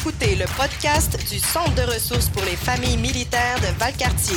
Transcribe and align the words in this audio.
écoutez 0.00 0.36
le 0.36 0.44
podcast 0.56 1.18
du 1.28 1.40
Centre 1.40 1.74
de 1.74 1.82
ressources 1.82 2.28
pour 2.28 2.42
les 2.42 2.54
familles 2.54 2.98
militaires 2.98 3.56
de 3.56 3.78
Valcartier. 3.80 4.36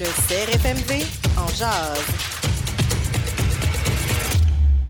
Le 0.00 0.06
CRFMV 0.26 1.04
en 1.38 1.46
jazz. 1.48 2.00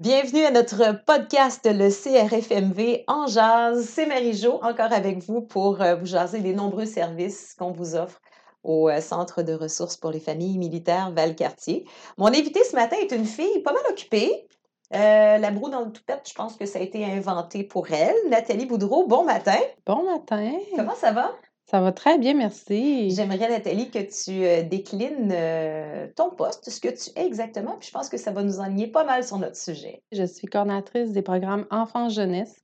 Bienvenue 0.00 0.44
à 0.44 0.50
notre 0.50 1.04
podcast, 1.04 1.68
le 1.70 1.90
CRFMV 1.90 3.04
en 3.06 3.26
jazz. 3.26 3.86
C'est 3.86 4.06
Marie-Jo, 4.06 4.60
encore 4.62 4.92
avec 4.92 5.18
vous 5.18 5.42
pour 5.42 5.82
euh, 5.82 5.96
vous 5.96 6.06
jaser 6.06 6.38
les 6.38 6.54
nombreux 6.54 6.86
services 6.86 7.54
qu'on 7.58 7.72
vous 7.72 7.96
offre 7.96 8.20
au 8.62 8.88
euh, 8.88 9.02
Centre 9.02 9.42
de 9.42 9.52
ressources 9.52 9.98
pour 9.98 10.10
les 10.10 10.20
familles 10.20 10.56
militaires 10.56 11.12
Valcartier. 11.12 11.84
Mon 12.16 12.28
invité 12.28 12.60
ce 12.64 12.74
matin 12.74 12.96
est 12.98 13.12
une 13.12 13.26
fille 13.26 13.60
pas 13.62 13.74
mal 13.74 13.82
occupée. 13.90 14.46
Euh, 14.92 15.38
la 15.38 15.50
broue 15.50 15.70
dans 15.70 15.80
le 15.80 15.90
toupette, 15.90 16.28
je 16.28 16.34
pense 16.34 16.56
que 16.56 16.66
ça 16.66 16.78
a 16.78 16.82
été 16.82 17.04
inventé 17.04 17.64
pour 17.64 17.90
elle. 17.90 18.14
Nathalie 18.28 18.66
Boudreau, 18.66 19.06
bon 19.06 19.24
matin. 19.24 19.58
Bon 19.86 20.04
matin. 20.04 20.52
Comment 20.76 20.94
ça 20.94 21.12
va? 21.12 21.32
Ça 21.66 21.80
va 21.80 21.92
très 21.92 22.18
bien, 22.18 22.34
merci. 22.34 23.10
J'aimerais, 23.10 23.48
Nathalie, 23.48 23.90
que 23.90 23.98
tu 23.98 24.44
euh, 24.44 24.62
déclines 24.62 25.32
euh, 25.32 26.06
ton 26.14 26.30
poste, 26.30 26.68
ce 26.68 26.78
que 26.78 26.88
tu 26.88 27.10
es 27.18 27.26
exactement, 27.26 27.76
puis 27.80 27.88
je 27.88 27.92
pense 27.92 28.10
que 28.10 28.18
ça 28.18 28.30
va 28.30 28.42
nous 28.42 28.60
enligner 28.60 28.86
pas 28.86 29.04
mal 29.04 29.24
sur 29.24 29.38
notre 29.38 29.56
sujet. 29.56 30.02
Je 30.12 30.24
suis 30.24 30.46
coordinatrice 30.46 31.12
des 31.12 31.22
programmes 31.22 31.66
Enfants-Jeunesse 31.70 32.62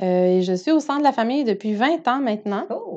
et 0.00 0.42
je 0.42 0.52
suis 0.52 0.70
au 0.70 0.78
centre 0.78 1.00
de 1.00 1.04
la 1.04 1.12
famille 1.12 1.42
depuis 1.42 1.74
20 1.74 2.06
ans 2.06 2.20
maintenant. 2.20 2.66
Oh! 2.70 2.96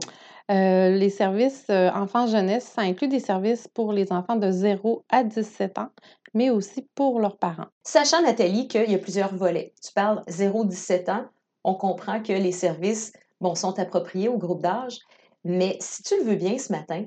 les 0.49 1.09
services 1.09 1.69
enfants-jeunesse, 1.69 2.73
ça 2.75 2.81
inclut 2.81 3.07
des 3.07 3.21
services 3.21 3.69
pour 3.69 3.93
les 3.93 4.11
enfants 4.11 4.35
de 4.35 4.51
0 4.51 5.05
à 5.09 5.23
17 5.23 5.77
ans, 5.77 5.87
mais 6.33 6.49
aussi 6.49 6.87
pour 6.95 7.19
leurs 7.19 7.37
parents. 7.37 7.67
Sachant, 7.83 8.21
Nathalie, 8.21 8.67
qu'il 8.67 8.89
y 8.89 8.95
a 8.95 8.99
plusieurs 8.99 9.35
volets. 9.35 9.73
Tu 9.83 9.91
parles 9.93 10.23
0-17 10.27 11.11
ans, 11.11 11.25
on 11.63 11.75
comprend 11.75 12.21
que 12.21 12.33
les 12.33 12.51
services 12.51 13.13
sont 13.55 13.79
appropriés 13.79 14.29
au 14.29 14.37
groupe 14.37 14.61
d'âge, 14.61 14.99
mais 15.43 15.77
si 15.79 16.03
tu 16.03 16.17
le 16.17 16.23
veux 16.23 16.35
bien 16.35 16.57
ce 16.57 16.71
matin, 16.71 17.05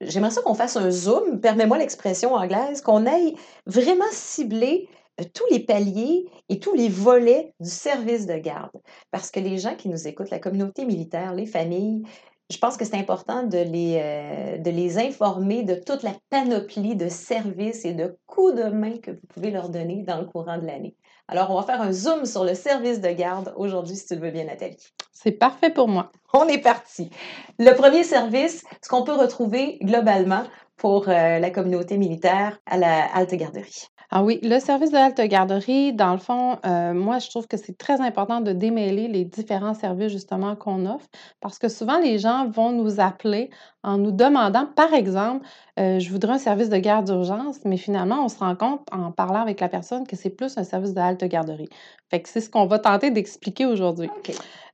j'aimerais 0.00 0.30
ça 0.30 0.42
qu'on 0.42 0.54
fasse 0.54 0.76
un 0.76 0.90
zoom, 0.90 1.40
permets-moi 1.40 1.78
l'expression 1.78 2.34
anglaise, 2.34 2.80
qu'on 2.80 3.06
aille 3.06 3.36
vraiment 3.66 4.04
cibler 4.10 4.88
euh, 5.20 5.24
tous 5.32 5.46
les 5.50 5.60
paliers 5.60 6.26
et 6.48 6.58
tous 6.58 6.74
les 6.74 6.88
volets 6.88 7.54
du 7.60 7.70
service 7.70 8.26
de 8.26 8.36
garde. 8.36 8.80
Parce 9.10 9.30
que 9.30 9.40
les 9.40 9.58
gens 9.58 9.76
qui 9.76 9.88
nous 9.88 10.06
écoutent, 10.06 10.30
la 10.30 10.38
communauté 10.38 10.84
militaire, 10.84 11.34
les 11.34 11.46
familles, 11.46 12.02
je 12.50 12.58
pense 12.58 12.76
que 12.76 12.84
c'est 12.84 12.96
important 12.96 13.42
de 13.42 13.58
les, 13.58 14.00
euh, 14.02 14.58
de 14.58 14.70
les 14.70 14.98
informer 14.98 15.62
de 15.64 15.74
toute 15.74 16.02
la 16.02 16.14
panoplie 16.30 16.96
de 16.96 17.08
services 17.08 17.84
et 17.84 17.92
de 17.92 18.18
coups 18.26 18.54
de 18.54 18.70
main 18.70 18.96
que 18.96 19.10
vous 19.10 19.26
pouvez 19.28 19.50
leur 19.50 19.68
donner 19.68 20.02
dans 20.02 20.18
le 20.18 20.24
courant 20.24 20.56
de 20.56 20.66
l'année. 20.66 20.96
Alors, 21.30 21.50
on 21.50 21.56
va 21.56 21.62
faire 21.62 21.82
un 21.82 21.92
zoom 21.92 22.24
sur 22.24 22.44
le 22.44 22.54
service 22.54 23.02
de 23.02 23.10
garde 23.10 23.52
aujourd'hui, 23.56 23.96
si 23.96 24.06
tu 24.06 24.14
le 24.14 24.22
veux 24.22 24.30
bien, 24.30 24.44
Nathalie. 24.44 24.78
C'est 25.12 25.32
parfait 25.32 25.68
pour 25.68 25.88
moi. 25.88 26.10
On 26.32 26.48
est 26.48 26.62
parti. 26.62 27.10
Le 27.58 27.72
premier 27.74 28.02
service, 28.02 28.64
ce 28.82 28.88
qu'on 28.88 29.02
peut 29.02 29.14
retrouver 29.14 29.78
globalement 29.82 30.44
pour 30.78 31.08
euh, 31.08 31.38
la 31.38 31.50
communauté 31.50 31.98
militaire 31.98 32.58
à 32.66 32.78
la 32.78 33.04
halte 33.14 33.34
garderie. 33.34 33.88
Ah 34.10 34.24
oui, 34.24 34.40
le 34.42 34.58
service 34.58 34.90
de 34.90 34.96
halte 34.96 35.20
garderie, 35.20 35.92
dans 35.92 36.12
le 36.12 36.18
fond, 36.18 36.56
euh, 36.64 36.94
moi, 36.94 37.18
je 37.18 37.28
trouve 37.28 37.46
que 37.46 37.58
c'est 37.58 37.76
très 37.76 38.00
important 38.00 38.40
de 38.40 38.52
démêler 38.52 39.06
les 39.06 39.26
différents 39.26 39.74
services 39.74 40.10
justement 40.10 40.56
qu'on 40.56 40.86
offre 40.86 41.06
parce 41.42 41.58
que 41.58 41.68
souvent 41.68 41.98
les 41.98 42.18
gens 42.18 42.48
vont 42.48 42.72
nous 42.72 43.00
appeler 43.00 43.50
en 43.82 43.98
nous 43.98 44.10
demandant, 44.10 44.64
par 44.64 44.94
exemple, 44.94 45.46
euh, 45.78 45.98
je 45.98 46.10
voudrais 46.10 46.32
un 46.32 46.38
service 46.38 46.70
de 46.70 46.78
garde 46.78 47.04
d'urgence, 47.04 47.58
mais 47.66 47.76
finalement, 47.76 48.24
on 48.24 48.28
se 48.28 48.38
rend 48.38 48.56
compte 48.56 48.80
en 48.92 49.12
parlant 49.12 49.42
avec 49.42 49.60
la 49.60 49.68
personne 49.68 50.06
que 50.06 50.16
c'est 50.16 50.30
plus 50.30 50.56
un 50.56 50.64
service 50.64 50.94
de 50.94 51.00
halte 51.00 51.24
garderie. 51.24 51.68
Fait 52.10 52.22
que 52.22 52.30
c'est 52.30 52.40
ce 52.40 52.48
qu'on 52.48 52.66
va 52.66 52.78
tenter 52.78 53.10
d'expliquer 53.10 53.66
aujourd'hui. 53.66 54.08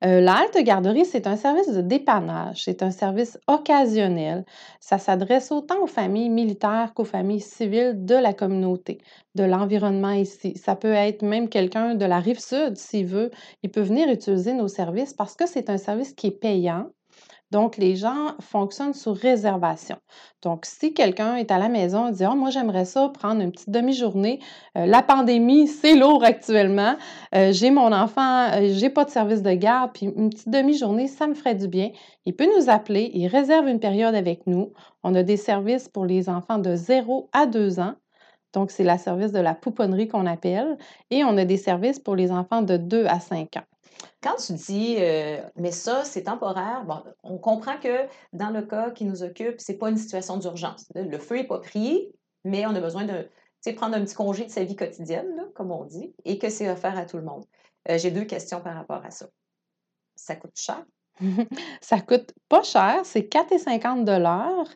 Euh, 0.05 0.20
la 0.20 0.34
halte 0.36 0.58
garderie, 0.62 1.05
c'est 1.05 1.27
un 1.27 1.36
service 1.36 1.68
de 1.70 1.80
dépannage, 1.80 2.62
c'est 2.64 2.83
un 2.83 2.91
service 2.91 3.39
occasionnel. 3.48 4.45
Ça 4.78 4.98
s'adresse 4.98 5.51
autant 5.51 5.83
aux 5.83 5.89
familles 5.94 6.30
militaires 6.30 6.92
qu'aux 6.94 7.05
familles 7.05 7.40
civiles 7.40 8.05
de 8.05 8.14
la 8.16 8.34
communauté, 8.34 8.98
de 9.34 9.44
l'environnement 9.44 10.12
ici. 10.12 10.56
Ça 10.56 10.77
peut 10.77 10.92
être 10.92 11.22
même 11.22 11.48
quelqu'un 11.48 11.94
de 11.94 12.05
la 12.05 12.18
rive 12.20 12.40
sud, 12.40 12.77
s'il 12.77 13.06
veut. 13.06 13.30
Il 13.62 13.70
peut 13.70 13.80
venir 13.80 14.08
utiliser 14.10 14.54
nos 14.54 14.68
services 14.68 15.14
parce 15.14 15.36
que 15.36 15.46
c'est 15.46 15.70
un 15.70 15.78
service 15.78 16.12
qui 16.12 16.27
est 16.28 16.38
payant 16.38 16.90
donc, 17.50 17.77
les 17.77 17.94
gens 17.94 18.34
fonctionnent 18.40 18.94
sur 18.94 19.14
réservation. 19.14 19.96
Donc, 20.42 20.66
si 20.66 20.92
quelqu'un 20.92 21.36
est 21.36 21.50
à 21.50 21.58
la 21.58 21.68
maison 21.68 22.08
et 22.08 22.12
dit 22.12 22.24
oh, 22.28 22.34
moi, 22.34 22.50
j'aimerais 22.50 22.84
ça 22.84 23.08
prendre 23.10 23.40
une 23.40 23.52
petite 23.52 23.70
demi-journée, 23.70 24.40
euh, 24.77 24.86
la 24.86 25.02
pandémie, 25.02 25.66
c'est 25.83 25.94
lourd 25.94 26.24
actuellement, 26.24 26.96
euh, 27.34 27.52
j'ai 27.52 27.70
mon 27.70 27.92
enfant, 27.92 28.50
euh, 28.52 28.70
j'ai 28.72 28.90
pas 28.90 29.04
de 29.04 29.10
service 29.10 29.42
de 29.42 29.52
garde, 29.52 29.92
puis 29.94 30.06
une 30.06 30.30
petite 30.30 30.48
demi-journée, 30.48 31.06
ça 31.06 31.27
me 31.27 31.34
ferait 31.34 31.54
du 31.54 31.68
bien. 31.68 31.90
Il 32.24 32.34
peut 32.34 32.48
nous 32.58 32.70
appeler, 32.70 33.10
il 33.14 33.28
réserve 33.28 33.68
une 33.68 33.80
période 33.80 34.14
avec 34.14 34.46
nous. 34.46 34.72
On 35.02 35.14
a 35.14 35.22
des 35.22 35.36
services 35.36 35.88
pour 35.88 36.06
les 36.06 36.28
enfants 36.28 36.58
de 36.58 36.74
0 36.74 37.28
à 37.33 37.46
2 37.46 37.78
ans. 37.78 37.94
Donc, 38.52 38.70
c'est 38.70 38.84
la 38.84 38.98
service 38.98 39.33
de 39.33 39.40
la 39.40 39.54
pouponnerie 39.54 40.08
qu'on 40.08 40.27
appelle. 40.27 40.78
Et 41.10 41.24
on 41.24 41.36
a 41.36 41.44
des 41.44 41.56
services 41.56 41.98
pour 41.98 42.16
les 42.16 42.33
enfants 42.33 42.62
de 42.62 42.77
2 42.77 43.06
à 43.06 43.20
5 43.20 43.56
ans. 43.58 43.73
Quand 44.22 44.36
tu 44.36 44.52
dis, 44.55 44.96
euh, 44.98 45.42
mais 45.56 45.70
ça, 45.70 46.05
c'est 46.05 46.24
temporaire, 46.24 46.84
on 47.22 47.38
comprend 47.38 47.78
que 47.78 48.06
dans 48.32 48.50
le 48.50 48.62
cas 48.62 48.90
qui 48.90 49.05
nous 49.05 49.22
occupe, 49.22 49.60
ce 49.60 49.72
n'est 49.72 49.78
pas 49.78 49.90
une 49.90 49.96
situation 49.96 50.36
d'urgence. 50.36 50.86
Le 50.94 51.18
feu 51.18 51.36
n'est 51.36 51.46
pas 51.46 51.60
pris, 51.60 52.12
mais 52.44 52.66
on 52.66 52.74
a 52.74 52.80
besoin 52.80 53.04
de 53.04 53.28
prendre 53.72 53.96
un 53.96 54.04
petit 54.04 54.14
congé 54.14 54.44
de 54.44 54.50
sa 54.50 54.64
vie 54.64 54.77
quotidienne, 54.77 55.46
comme 55.54 55.70
on 55.70 55.84
dit, 55.84 56.14
et 56.24 56.38
que 56.38 56.50
c'est 56.50 56.70
offert 56.70 56.98
à 56.98 57.06
tout 57.06 57.16
le 57.16 57.24
monde. 57.24 57.44
Euh, 57.88 57.98
j'ai 57.98 58.10
deux 58.10 58.24
questions 58.24 58.60
par 58.60 58.74
rapport 58.74 59.04
à 59.04 59.10
ça. 59.10 59.27
Ça 60.14 60.36
coûte 60.36 60.56
cher? 60.56 60.84
Ça 61.80 62.01
coûte 62.01 62.33
pas 62.48 62.63
cher, 62.63 63.01
c'est 63.05 63.23
4,50 63.23 64.05
dollars 64.05 64.67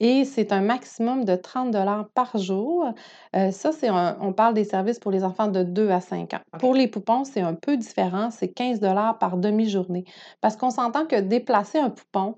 et 0.00 0.24
c'est 0.24 0.52
un 0.52 0.60
maximum 0.60 1.24
de 1.24 1.34
30 1.34 1.70
dollars 1.70 2.08
par 2.14 2.36
jour. 2.38 2.92
Euh, 3.34 3.50
ça, 3.50 3.72
c'est 3.72 3.90
on 3.90 4.32
parle 4.32 4.54
des 4.54 4.64
services 4.64 4.98
pour 4.98 5.10
les 5.10 5.24
enfants 5.24 5.48
de 5.48 5.62
2 5.62 5.90
à 5.90 6.00
5 6.00 6.34
ans. 6.34 6.40
Pour 6.58 6.74
les 6.74 6.88
poupons, 6.88 7.24
c'est 7.24 7.40
un 7.40 7.54
peu 7.54 7.76
différent, 7.76 8.30
c'est 8.30 8.48
15 8.48 8.80
dollars 8.80 9.18
par 9.18 9.36
demi-journée. 9.36 10.04
Parce 10.40 10.56
qu'on 10.56 10.70
s'entend 10.70 11.06
que 11.06 11.20
déplacer 11.20 11.78
un 11.78 11.90
poupon, 11.90 12.36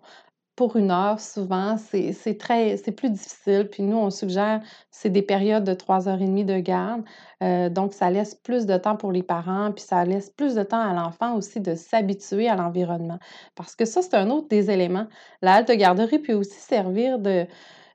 pour 0.61 0.77
une 0.77 0.91
heure, 0.91 1.21
souvent, 1.21 1.79
c'est 1.79 2.37
très, 2.39 2.77
c'est 2.77 2.93
plus 2.93 3.09
difficile. 3.09 3.67
Puis 3.73 3.83
nous, 3.83 3.97
on 3.97 4.11
suggère, 4.11 4.61
c'est 4.91 5.09
des 5.09 5.23
périodes 5.23 5.65
de 5.65 5.73
trois 5.73 6.07
heures 6.07 6.21
et 6.21 6.27
demie 6.27 6.45
de 6.45 6.59
garde. 6.59 7.01
Euh, 7.43 7.71
donc, 7.71 7.95
ça 7.95 8.11
laisse 8.11 8.35
plus 8.35 8.67
de 8.67 8.77
temps 8.77 8.95
pour 8.95 9.11
les 9.11 9.23
parents, 9.23 9.73
puis 9.73 9.83
ça 9.83 10.05
laisse 10.05 10.29
plus 10.29 10.57
de 10.57 10.63
temps 10.63 10.83
à 10.83 10.93
l'enfant 10.93 11.35
aussi 11.35 11.61
de 11.61 11.75
s'habituer 11.75 12.47
à 12.47 12.57
l'environnement. 12.57 13.19
Parce 13.55 13.75
que 13.75 13.87
ça, 13.87 14.03
c'est 14.03 14.13
un 14.13 14.29
autre 14.29 14.49
des 14.49 14.71
éléments. 14.71 15.07
La 15.41 15.55
halte 15.55 15.71
garderie 15.71 16.19
peut 16.19 16.35
aussi 16.35 16.61
servir 16.61 17.19
de, 17.19 17.47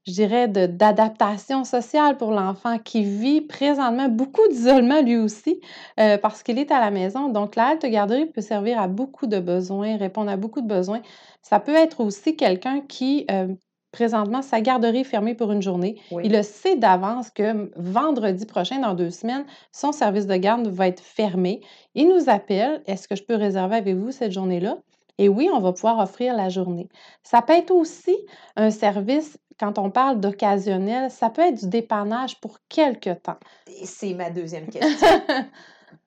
je 0.08 0.14
dirais, 0.14 0.48
d'adaptation 0.48 1.64
sociale 1.64 2.18
pour 2.18 2.32
l'enfant 2.32 2.78
qui 2.78 3.04
vit 3.04 3.42
présentement 3.42 4.08
beaucoup 4.08 4.48
d'isolement 4.50 5.02
lui 5.02 5.18
aussi 5.18 5.60
euh, 6.00 6.18
parce 6.18 6.44
qu'il 6.44 6.60
est 6.60 6.72
à 6.72 6.80
la 6.80 6.92
maison. 6.92 7.30
Donc, 7.30 7.56
la 7.56 7.70
halte 7.70 7.86
garderie 7.86 8.28
peut 8.28 8.42
servir 8.42 8.80
à 8.80 8.88
beaucoup 8.88 9.26
de 9.26 9.40
besoins, 9.40 9.98
répondre 9.98 10.30
à 10.30 10.38
beaucoup 10.38 10.62
de 10.62 10.68
besoins. 10.68 11.02
Ça 11.42 11.60
peut 11.60 11.76
être 11.76 12.02
aussi 12.02 12.36
quelqu'un 12.36 12.82
qui, 12.82 13.26
euh, 13.32 13.48
présentement, 13.92 14.44
sa 14.44 14.62
garderie 14.62 15.00
est 15.00 15.04
fermée 15.04 15.34
pour 15.34 15.52
une 15.52 15.64
journée. 15.64 16.00
Il 16.24 16.32
le 16.32 16.44
sait 16.44 16.76
d'avance 16.76 17.32
que 17.32 17.72
vendredi 17.76 18.46
prochain, 18.46 18.80
dans 18.80 18.94
deux 18.94 19.10
semaines, 19.10 19.46
son 19.72 19.92
service 19.92 20.28
de 20.28 20.36
garde 20.36 20.68
va 20.68 20.88
être 20.88 21.02
fermé. 21.02 21.62
Il 21.96 22.10
nous 22.10 22.30
appelle, 22.30 22.84
est-ce 22.86 23.08
que 23.08 23.16
je 23.16 23.24
peux 23.24 23.36
réserver 23.36 23.78
avec 23.78 23.96
vous 23.96 24.12
cette 24.12 24.32
journée-là? 24.32 24.78
Et 25.18 25.30
oui, 25.30 25.50
on 25.52 25.60
va 25.62 25.72
pouvoir 25.72 26.00
offrir 26.00 26.36
la 26.36 26.50
journée. 26.50 26.90
Ça 27.24 27.42
peut 27.42 27.54
être 27.54 27.72
aussi 27.72 28.16
un 28.56 28.70
service 28.70 29.38
quand 29.60 29.78
on 29.80 29.90
parle 29.90 30.20
d'occasionnel, 30.20 31.10
ça 31.12 31.30
peut 31.30 31.42
être 31.42 31.60
du 31.60 31.68
dépannage 31.68 32.40
pour 32.42 32.58
quelque 32.70 33.14
temps. 33.14 33.38
C'est 33.84 34.14
ma 34.14 34.30
deuxième 34.30 34.68
question. 34.68 35.08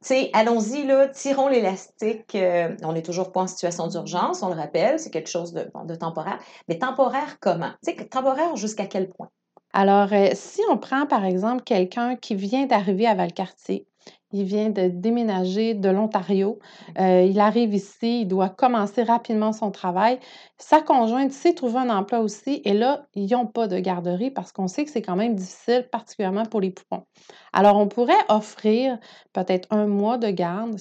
sais, 0.00 0.30
allons-y, 0.32 0.86
là, 0.86 1.08
tirons 1.08 1.48
l'élastique. 1.48 2.34
Euh, 2.34 2.76
on 2.82 2.92
n'est 2.92 3.02
toujours 3.02 3.32
pas 3.32 3.40
en 3.40 3.46
situation 3.46 3.86
d'urgence, 3.88 4.42
on 4.42 4.48
le 4.48 4.54
rappelle, 4.54 4.98
c'est 4.98 5.10
quelque 5.10 5.30
chose 5.30 5.52
de, 5.52 5.70
de, 5.84 5.94
temporaire. 5.94 6.38
Mais 6.68 6.78
temporaire 6.78 7.38
comment? 7.40 7.70
Temporaire 8.10 8.56
jusqu'à 8.56 8.86
quel 8.86 9.08
point? 9.08 9.30
Alors, 9.72 10.12
euh, 10.12 10.30
si 10.34 10.62
on 10.70 10.78
prend 10.78 11.06
par 11.06 11.24
exemple 11.24 11.62
quelqu'un 11.62 12.16
qui 12.16 12.34
vient 12.34 12.66
d'arriver 12.66 13.06
à 13.06 13.14
Valcartier, 13.14 13.86
il 14.32 14.44
vient 14.44 14.68
de 14.68 14.88
déménager 14.88 15.74
de 15.74 15.88
l'Ontario. 15.88 16.58
Euh, 16.98 17.22
il 17.22 17.40
arrive 17.40 17.74
ici, 17.74 18.22
il 18.22 18.26
doit 18.26 18.50
commencer 18.50 19.02
rapidement 19.02 19.52
son 19.52 19.70
travail. 19.70 20.18
Sa 20.58 20.82
conjointe 20.82 21.32
sait 21.32 21.54
trouver 21.54 21.78
un 21.78 21.90
emploi 21.90 22.20
aussi 22.20 22.60
et 22.64 22.74
là, 22.74 23.06
ils 23.14 23.30
n'ont 23.30 23.46
pas 23.46 23.68
de 23.68 23.78
garderie 23.78 24.30
parce 24.30 24.52
qu'on 24.52 24.68
sait 24.68 24.84
que 24.84 24.90
c'est 24.90 25.02
quand 25.02 25.16
même 25.16 25.34
difficile, 25.34 25.88
particulièrement 25.90 26.44
pour 26.44 26.60
les 26.60 26.70
poupons. 26.70 27.04
Alors, 27.52 27.76
on 27.76 27.88
pourrait 27.88 28.12
offrir 28.28 28.98
peut-être 29.32 29.68
un 29.70 29.86
mois 29.86 30.18
de 30.18 30.28
garde, 30.28 30.76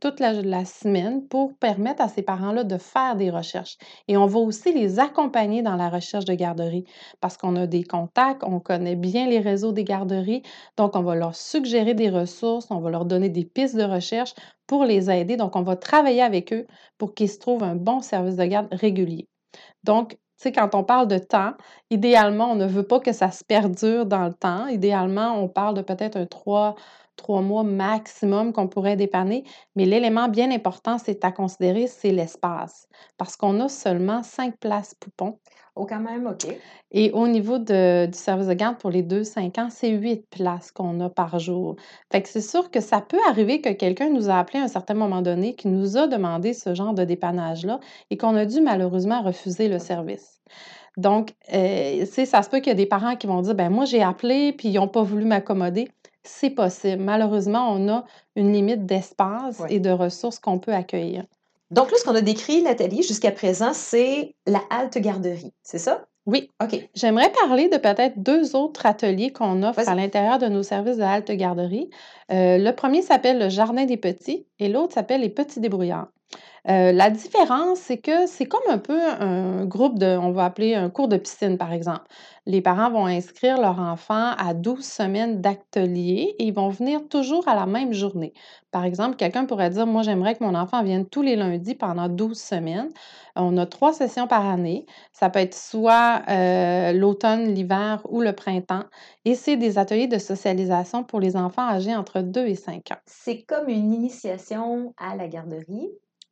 toute 0.00 0.20
la, 0.20 0.32
la, 0.32 0.64
semaine 0.64 1.26
pour 1.26 1.56
permettre 1.56 2.02
à 2.02 2.08
ces 2.08 2.22
parents-là 2.22 2.64
de 2.64 2.78
faire 2.78 3.16
des 3.16 3.30
recherches. 3.30 3.78
Et 4.06 4.16
on 4.16 4.26
va 4.26 4.38
aussi 4.38 4.72
les 4.72 5.00
accompagner 5.00 5.62
dans 5.62 5.76
la 5.76 5.88
recherche 5.88 6.24
de 6.24 6.34
garderie 6.34 6.84
parce 7.20 7.36
qu'on 7.36 7.56
a 7.56 7.66
des 7.66 7.82
contacts, 7.82 8.42
on 8.44 8.60
connaît 8.60 8.96
bien 8.96 9.26
les 9.26 9.40
réseaux 9.40 9.72
des 9.72 9.84
garderies, 9.84 10.42
donc 10.76 10.94
on 10.94 11.02
va 11.02 11.14
leur 11.14 11.34
suggérer 11.34 11.94
des 11.94 12.10
ressources, 12.10 12.67
on 12.70 12.80
va 12.80 12.90
leur 12.90 13.04
donner 13.04 13.28
des 13.28 13.44
pistes 13.44 13.76
de 13.76 13.82
recherche 13.82 14.34
pour 14.66 14.84
les 14.84 15.10
aider. 15.10 15.36
Donc, 15.36 15.56
on 15.56 15.62
va 15.62 15.76
travailler 15.76 16.22
avec 16.22 16.52
eux 16.52 16.66
pour 16.98 17.14
qu'ils 17.14 17.30
se 17.30 17.38
trouvent 17.38 17.64
un 17.64 17.76
bon 17.76 18.00
service 18.00 18.36
de 18.36 18.44
garde 18.44 18.68
régulier. 18.72 19.28
Donc, 19.84 20.10
tu 20.10 20.18
sais, 20.44 20.52
quand 20.52 20.74
on 20.74 20.84
parle 20.84 21.08
de 21.08 21.18
temps, 21.18 21.54
idéalement, 21.90 22.52
on 22.52 22.54
ne 22.54 22.66
veut 22.66 22.86
pas 22.86 23.00
que 23.00 23.12
ça 23.12 23.30
se 23.30 23.44
perdure 23.44 24.06
dans 24.06 24.24
le 24.26 24.34
temps. 24.34 24.68
Idéalement, 24.68 25.32
on 25.42 25.48
parle 25.48 25.74
de 25.74 25.82
peut-être 25.82 26.16
un 26.16 26.26
trois, 26.26 26.76
trois 27.18 27.42
mois 27.42 27.64
maximum 27.64 28.54
qu'on 28.54 28.68
pourrait 28.68 28.96
dépanner. 28.96 29.44
Mais 29.76 29.84
l'élément 29.84 30.28
bien 30.28 30.50
important, 30.50 30.96
c'est 30.96 31.24
à 31.24 31.32
considérer, 31.32 31.86
c'est 31.86 32.12
l'espace. 32.12 32.88
Parce 33.18 33.36
qu'on 33.36 33.60
a 33.60 33.68
seulement 33.68 34.22
cinq 34.22 34.56
places 34.58 34.94
poupons. 34.94 35.38
Oh, 35.76 35.86
quand 35.86 36.00
même, 36.00 36.26
OK. 36.26 36.46
Et 36.90 37.12
au 37.12 37.28
niveau 37.28 37.58
de- 37.58 38.06
du 38.06 38.18
service 38.18 38.48
de 38.48 38.54
garde 38.54 38.78
pour 38.78 38.90
les 38.90 39.02
2-5 39.02 39.58
ans, 39.58 39.68
c'est 39.70 39.90
8 39.90 40.26
places 40.28 40.72
qu'on 40.72 40.98
a 41.00 41.08
par 41.08 41.38
jour. 41.38 41.76
Fait 42.10 42.20
que 42.20 42.28
c'est 42.28 42.40
sûr 42.40 42.70
que 42.72 42.80
ça 42.80 43.00
peut 43.00 43.20
arriver 43.28 43.60
que 43.60 43.68
quelqu'un 43.70 44.08
nous 44.08 44.28
a 44.28 44.38
appelé 44.38 44.58
à 44.58 44.62
un 44.62 44.68
certain 44.68 44.94
moment 44.94 45.22
donné, 45.22 45.54
qui 45.54 45.68
nous 45.68 45.96
a 45.96 46.08
demandé 46.08 46.52
ce 46.52 46.74
genre 46.74 46.94
de 46.94 47.04
dépannage-là 47.04 47.78
et 48.10 48.16
qu'on 48.16 48.34
a 48.34 48.44
dû 48.44 48.60
malheureusement 48.60 49.22
refuser 49.22 49.68
le 49.68 49.78
service. 49.78 50.40
Donc, 50.96 51.34
euh, 51.54 52.04
ça 52.06 52.42
se 52.42 52.50
peut 52.50 52.58
qu'il 52.58 52.68
y 52.68 52.72
a 52.72 52.74
des 52.74 52.86
parents 52.86 53.14
qui 53.14 53.28
vont 53.28 53.40
dire, 53.42 53.54
ben 53.54 53.70
moi 53.70 53.84
j'ai 53.84 54.02
appelé 54.02 54.52
puis 54.52 54.68
ils 54.70 54.74
n'ont 54.74 54.88
pas 54.88 55.02
voulu 55.02 55.26
m'accommoder. 55.26 55.88
C'est 56.28 56.50
possible. 56.50 57.02
Malheureusement, 57.02 57.72
on 57.72 57.88
a 57.88 58.04
une 58.36 58.52
limite 58.52 58.84
d'espace 58.84 59.62
et 59.70 59.80
de 59.80 59.90
ressources 59.90 60.38
qu'on 60.38 60.58
peut 60.58 60.74
accueillir. 60.74 61.24
Donc 61.70 61.90
là, 61.90 61.96
ce 61.98 62.04
qu'on 62.04 62.14
a 62.14 62.20
décrit, 62.20 62.62
Nathalie, 62.62 63.02
jusqu'à 63.02 63.32
présent, 63.32 63.72
c'est 63.72 64.34
la 64.46 64.60
halte 64.70 64.98
garderie. 64.98 65.52
C'est 65.62 65.78
ça? 65.78 66.04
Oui, 66.26 66.50
OK. 66.62 66.86
J'aimerais 66.94 67.32
parler 67.32 67.68
de 67.68 67.78
peut-être 67.78 68.22
deux 68.22 68.54
autres 68.54 68.84
ateliers 68.84 69.32
qu'on 69.32 69.62
offre 69.62 69.88
à 69.88 69.94
l'intérieur 69.94 70.38
de 70.38 70.46
nos 70.46 70.62
services 70.62 70.98
de 70.98 71.02
halte 71.02 71.30
garderie. 71.30 71.88
Euh, 72.30 72.58
le 72.58 72.70
premier 72.72 73.00
s'appelle 73.00 73.38
le 73.38 73.48
Jardin 73.48 73.86
des 73.86 73.96
petits 73.96 74.46
et 74.58 74.68
l'autre 74.68 74.92
s'appelle 74.92 75.22
les 75.22 75.30
petits 75.30 75.60
débrouillards. 75.60 76.08
Euh, 76.68 76.92
la 76.92 77.08
différence, 77.08 77.78
c'est 77.78 77.96
que 77.96 78.26
c'est 78.26 78.44
comme 78.44 78.60
un 78.68 78.76
peu 78.76 79.00
un 79.00 79.64
groupe 79.64 79.98
de, 79.98 80.18
on 80.18 80.32
va 80.32 80.44
appeler 80.44 80.74
un 80.74 80.90
cours 80.90 81.08
de 81.08 81.16
piscine, 81.16 81.56
par 81.56 81.72
exemple. 81.72 82.04
Les 82.44 82.60
parents 82.60 82.90
vont 82.90 83.06
inscrire 83.06 83.58
leur 83.58 83.78
enfant 83.78 84.32
à 84.36 84.52
12 84.52 84.84
semaines 84.84 85.40
d'atelier 85.40 86.34
et 86.38 86.44
ils 86.44 86.52
vont 86.52 86.68
venir 86.68 87.08
toujours 87.08 87.48
à 87.48 87.54
la 87.54 87.64
même 87.64 87.94
journée. 87.94 88.34
Par 88.70 88.84
exemple, 88.84 89.16
quelqu'un 89.16 89.46
pourrait 89.46 89.70
dire, 89.70 89.86
moi, 89.86 90.02
j'aimerais 90.02 90.34
que 90.34 90.44
mon 90.44 90.54
enfant 90.54 90.82
vienne 90.82 91.06
tous 91.06 91.22
les 91.22 91.36
lundis 91.36 91.74
pendant 91.74 92.06
12 92.10 92.38
semaines. 92.38 92.90
On 93.34 93.56
a 93.56 93.64
trois 93.64 93.94
sessions 93.94 94.26
par 94.26 94.46
année. 94.46 94.84
Ça 95.12 95.30
peut 95.30 95.38
être 95.38 95.54
soit 95.54 96.20
euh, 96.28 96.92
l'automne, 96.92 97.54
l'hiver 97.54 98.02
ou 98.10 98.20
le 98.20 98.34
printemps. 98.34 98.84
Et 99.24 99.34
c'est 99.34 99.56
des 99.56 99.78
ateliers 99.78 100.06
de 100.06 100.18
socialisation 100.18 101.02
pour 101.02 101.20
les 101.20 101.34
enfants 101.34 101.66
âgés 101.66 101.96
entre 101.96 102.20
2 102.20 102.46
et 102.46 102.56
5 102.56 102.90
ans. 102.92 102.98
C'est 103.06 103.44
comme 103.44 103.70
une 103.70 103.94
initiation 103.94 104.92
à 104.98 105.16
la 105.16 105.28
garderie. 105.28 105.88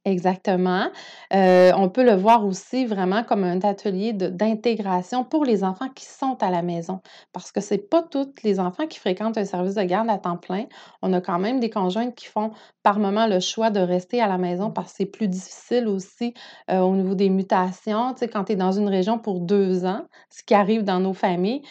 Exactement. 0.06 0.86
Euh, 1.34 1.72
on 1.76 1.88
peut 1.88 2.04
le 2.04 2.14
voir 2.14 2.46
aussi 2.46 2.86
vraiment 2.86 3.24
comme 3.24 3.42
un 3.42 3.60
atelier 3.62 4.12
d'intégration 4.12 5.24
pour 5.24 5.44
les 5.44 5.64
enfants 5.64 5.88
qui 5.88 6.04
sont 6.04 6.38
à 6.42 6.50
la 6.50 6.62
maison. 6.62 7.00
Parce 7.32 7.50
que 7.50 7.60
c'est 7.60 7.90
pas 7.90 8.04
tous 8.04 8.28
les 8.44 8.60
enfants 8.60 8.86
qui 8.86 9.00
fréquentent 9.00 9.36
un 9.36 9.44
service 9.44 9.74
de 9.74 9.82
garde 9.82 10.08
à 10.08 10.18
temps 10.18 10.36
plein. 10.36 10.66
On 11.02 11.12
a 11.12 11.20
quand 11.20 11.40
même 11.40 11.58
des 11.58 11.70
conjointes 11.70 12.14
qui 12.14 12.26
font 12.26 12.52
par 12.84 13.00
moment 13.00 13.26
le 13.26 13.40
choix 13.40 13.70
de 13.70 13.80
rester 13.80 14.22
à 14.22 14.28
la 14.28 14.38
maison 14.38 14.70
parce 14.70 14.92
que 14.92 14.98
c'est 14.98 15.06
plus 15.06 15.26
difficile 15.26 15.88
aussi 15.88 16.34
euh, 16.70 16.78
au 16.78 16.94
niveau 16.94 17.16
des 17.16 17.28
mutations. 17.28 18.12
Tu 18.12 18.20
sais, 18.20 18.28
quand 18.28 18.44
tu 18.44 18.52
es 18.52 18.56
dans 18.56 18.70
une 18.70 18.88
région 18.88 19.18
pour 19.18 19.40
deux 19.40 19.86
ans, 19.86 20.04
ce 20.30 20.44
qui 20.44 20.54
arrive 20.54 20.84
dans 20.84 21.00
nos 21.00 21.14
familles, 21.14 21.62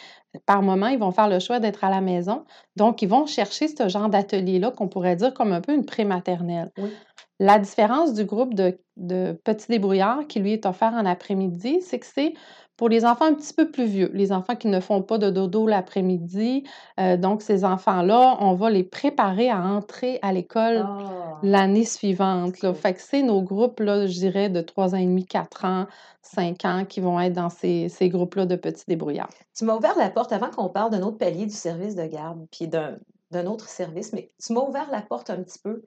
par 0.44 0.60
moment, 0.60 0.88
ils 0.88 0.98
vont 0.98 1.12
faire 1.12 1.28
le 1.28 1.38
choix 1.38 1.60
d'être 1.60 1.84
à 1.84 1.88
la 1.88 2.02
maison. 2.02 2.44
Donc, 2.76 3.00
ils 3.00 3.08
vont 3.08 3.24
chercher 3.24 3.68
ce 3.68 3.88
genre 3.88 4.10
d'atelier-là 4.10 4.70
qu'on 4.70 4.88
pourrait 4.88 5.16
dire 5.16 5.32
comme 5.32 5.52
un 5.52 5.62
peu 5.62 5.72
une 5.72 5.86
prématernelle. 5.86 6.70
Oui. 6.76 6.98
La 7.38 7.58
différence 7.58 8.14
du 8.14 8.24
groupe 8.24 8.54
de, 8.54 8.78
de 8.96 9.38
petits 9.44 9.66
débrouillards 9.68 10.26
qui 10.26 10.40
lui 10.40 10.52
est 10.52 10.66
offert 10.66 10.92
en 10.94 11.04
après-midi, 11.04 11.80
c'est 11.82 11.98
que 11.98 12.06
c'est 12.06 12.34
pour 12.76 12.88
les 12.90 13.04
enfants 13.06 13.24
un 13.26 13.34
petit 13.34 13.54
peu 13.54 13.70
plus 13.70 13.86
vieux, 13.86 14.10
les 14.14 14.32
enfants 14.32 14.54
qui 14.56 14.68
ne 14.68 14.80
font 14.80 15.02
pas 15.02 15.16
de 15.18 15.30
dodo 15.30 15.66
l'après-midi. 15.66 16.64
Euh, 17.00 17.16
donc, 17.16 17.40
ces 17.42 17.64
enfants-là, 17.64 18.36
on 18.40 18.54
va 18.54 18.70
les 18.70 18.84
préparer 18.84 19.48
à 19.50 19.62
entrer 19.62 20.18
à 20.22 20.32
l'école 20.32 20.88
Ah. 20.88 21.38
l'année 21.42 21.84
suivante. 21.86 22.60
Là. 22.62 22.74
Fait 22.74 22.94
que 22.94 23.00
c'est 23.00 23.22
nos 23.22 23.42
groupes, 23.42 23.80
là, 23.80 24.06
je 24.06 24.12
dirais, 24.12 24.48
de 24.50 24.60
3 24.60 24.94
ans 24.94 24.98
et 24.98 25.06
demi, 25.06 25.24
4 25.26 25.64
ans, 25.64 25.86
5 26.22 26.64
ans 26.66 26.84
qui 26.86 27.00
vont 27.00 27.18
être 27.20 27.32
dans 27.34 27.50
ces, 27.50 27.88
ces 27.88 28.08
groupes-là 28.10 28.44
de 28.46 28.56
petits 28.56 28.84
débrouillards. 28.88 29.30
Tu 29.56 29.64
m'as 29.64 29.74
ouvert 29.76 29.96
la 29.96 30.10
porte 30.10 30.32
avant 30.32 30.50
qu'on 30.50 30.68
parle 30.68 30.90
d'un 30.90 31.02
autre 31.02 31.18
palier 31.18 31.46
du 31.46 31.54
service 31.54 31.94
de 31.94 32.04
garde, 32.06 32.46
puis 32.50 32.68
d'un 32.68 32.96
d'un 33.32 33.46
autre 33.46 33.68
service, 33.68 34.12
mais 34.12 34.30
tu 34.40 34.52
m'as 34.52 34.60
ouvert 34.60 34.88
la 34.92 35.02
porte 35.02 35.30
un 35.30 35.42
petit 35.42 35.58
peu 35.58 35.82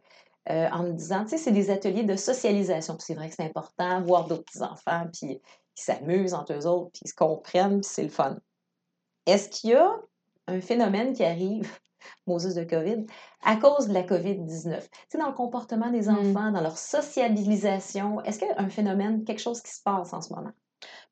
euh, 0.51 0.68
en 0.72 0.84
me 0.84 0.92
disant, 0.94 1.24
tu 1.24 1.31
sais, 1.31 1.38
c'est 1.38 1.51
des 1.51 1.69
ateliers 1.69 2.04
de 2.04 2.16
socialisation, 2.16 2.96
puis 2.96 3.04
c'est 3.07 3.13
vrai 3.13 3.30
que 3.30 3.36
c'est 3.36 3.46
important, 3.46 4.01
voir 4.01 4.28
d'autres 4.28 4.46
petits-enfants, 4.46 5.06
puis 5.13 5.42
qui 5.75 5.84
s'amusent 5.84 6.34
entre 6.34 6.54
eux 6.54 6.66
autres, 6.66 6.92
puis 6.92 7.01
ils 7.06 7.10
se 7.10 7.16
comprennent, 7.16 7.81
puis 7.81 7.90
c'est 7.90 8.04
le 8.04 8.10
fun. 8.10 8.38
Est-ce 9.25 9.50
qu'il 9.50 9.72
y 9.72 9.75
a 9.75 9.96
un 10.48 10.60
phénomène 10.60 11.13
qui 11.13 11.24
arrive, 11.24 11.72
Moses 12.28 12.56
de 12.56 12.63
COVID, 12.63 13.06
à 13.44 13.56
cause 13.57 13.88
de 13.88 13.94
la 13.94 14.04
COVID-19? 14.04 14.81
Tu 14.81 14.90
sais, 15.10 15.18
dans 15.18 15.28
le 15.28 15.34
comportement 15.34 15.92
des 15.92 16.10
Mm. 16.10 16.18
enfants, 16.18 16.51
dans 16.51 16.62
leur 16.62 16.78
sociabilisation, 16.78 18.22
est-ce 18.24 18.40
qu'il 18.40 18.48
y 18.48 18.51
a 18.51 18.60
un 18.60 18.69
phénomène, 18.69 19.24
quelque 19.24 19.42
chose 19.42 19.62
qui 19.62 19.72
se 19.72 19.81
passe 19.84 20.13
en 20.13 20.22
ce 20.22 20.34
moment? 20.34 20.51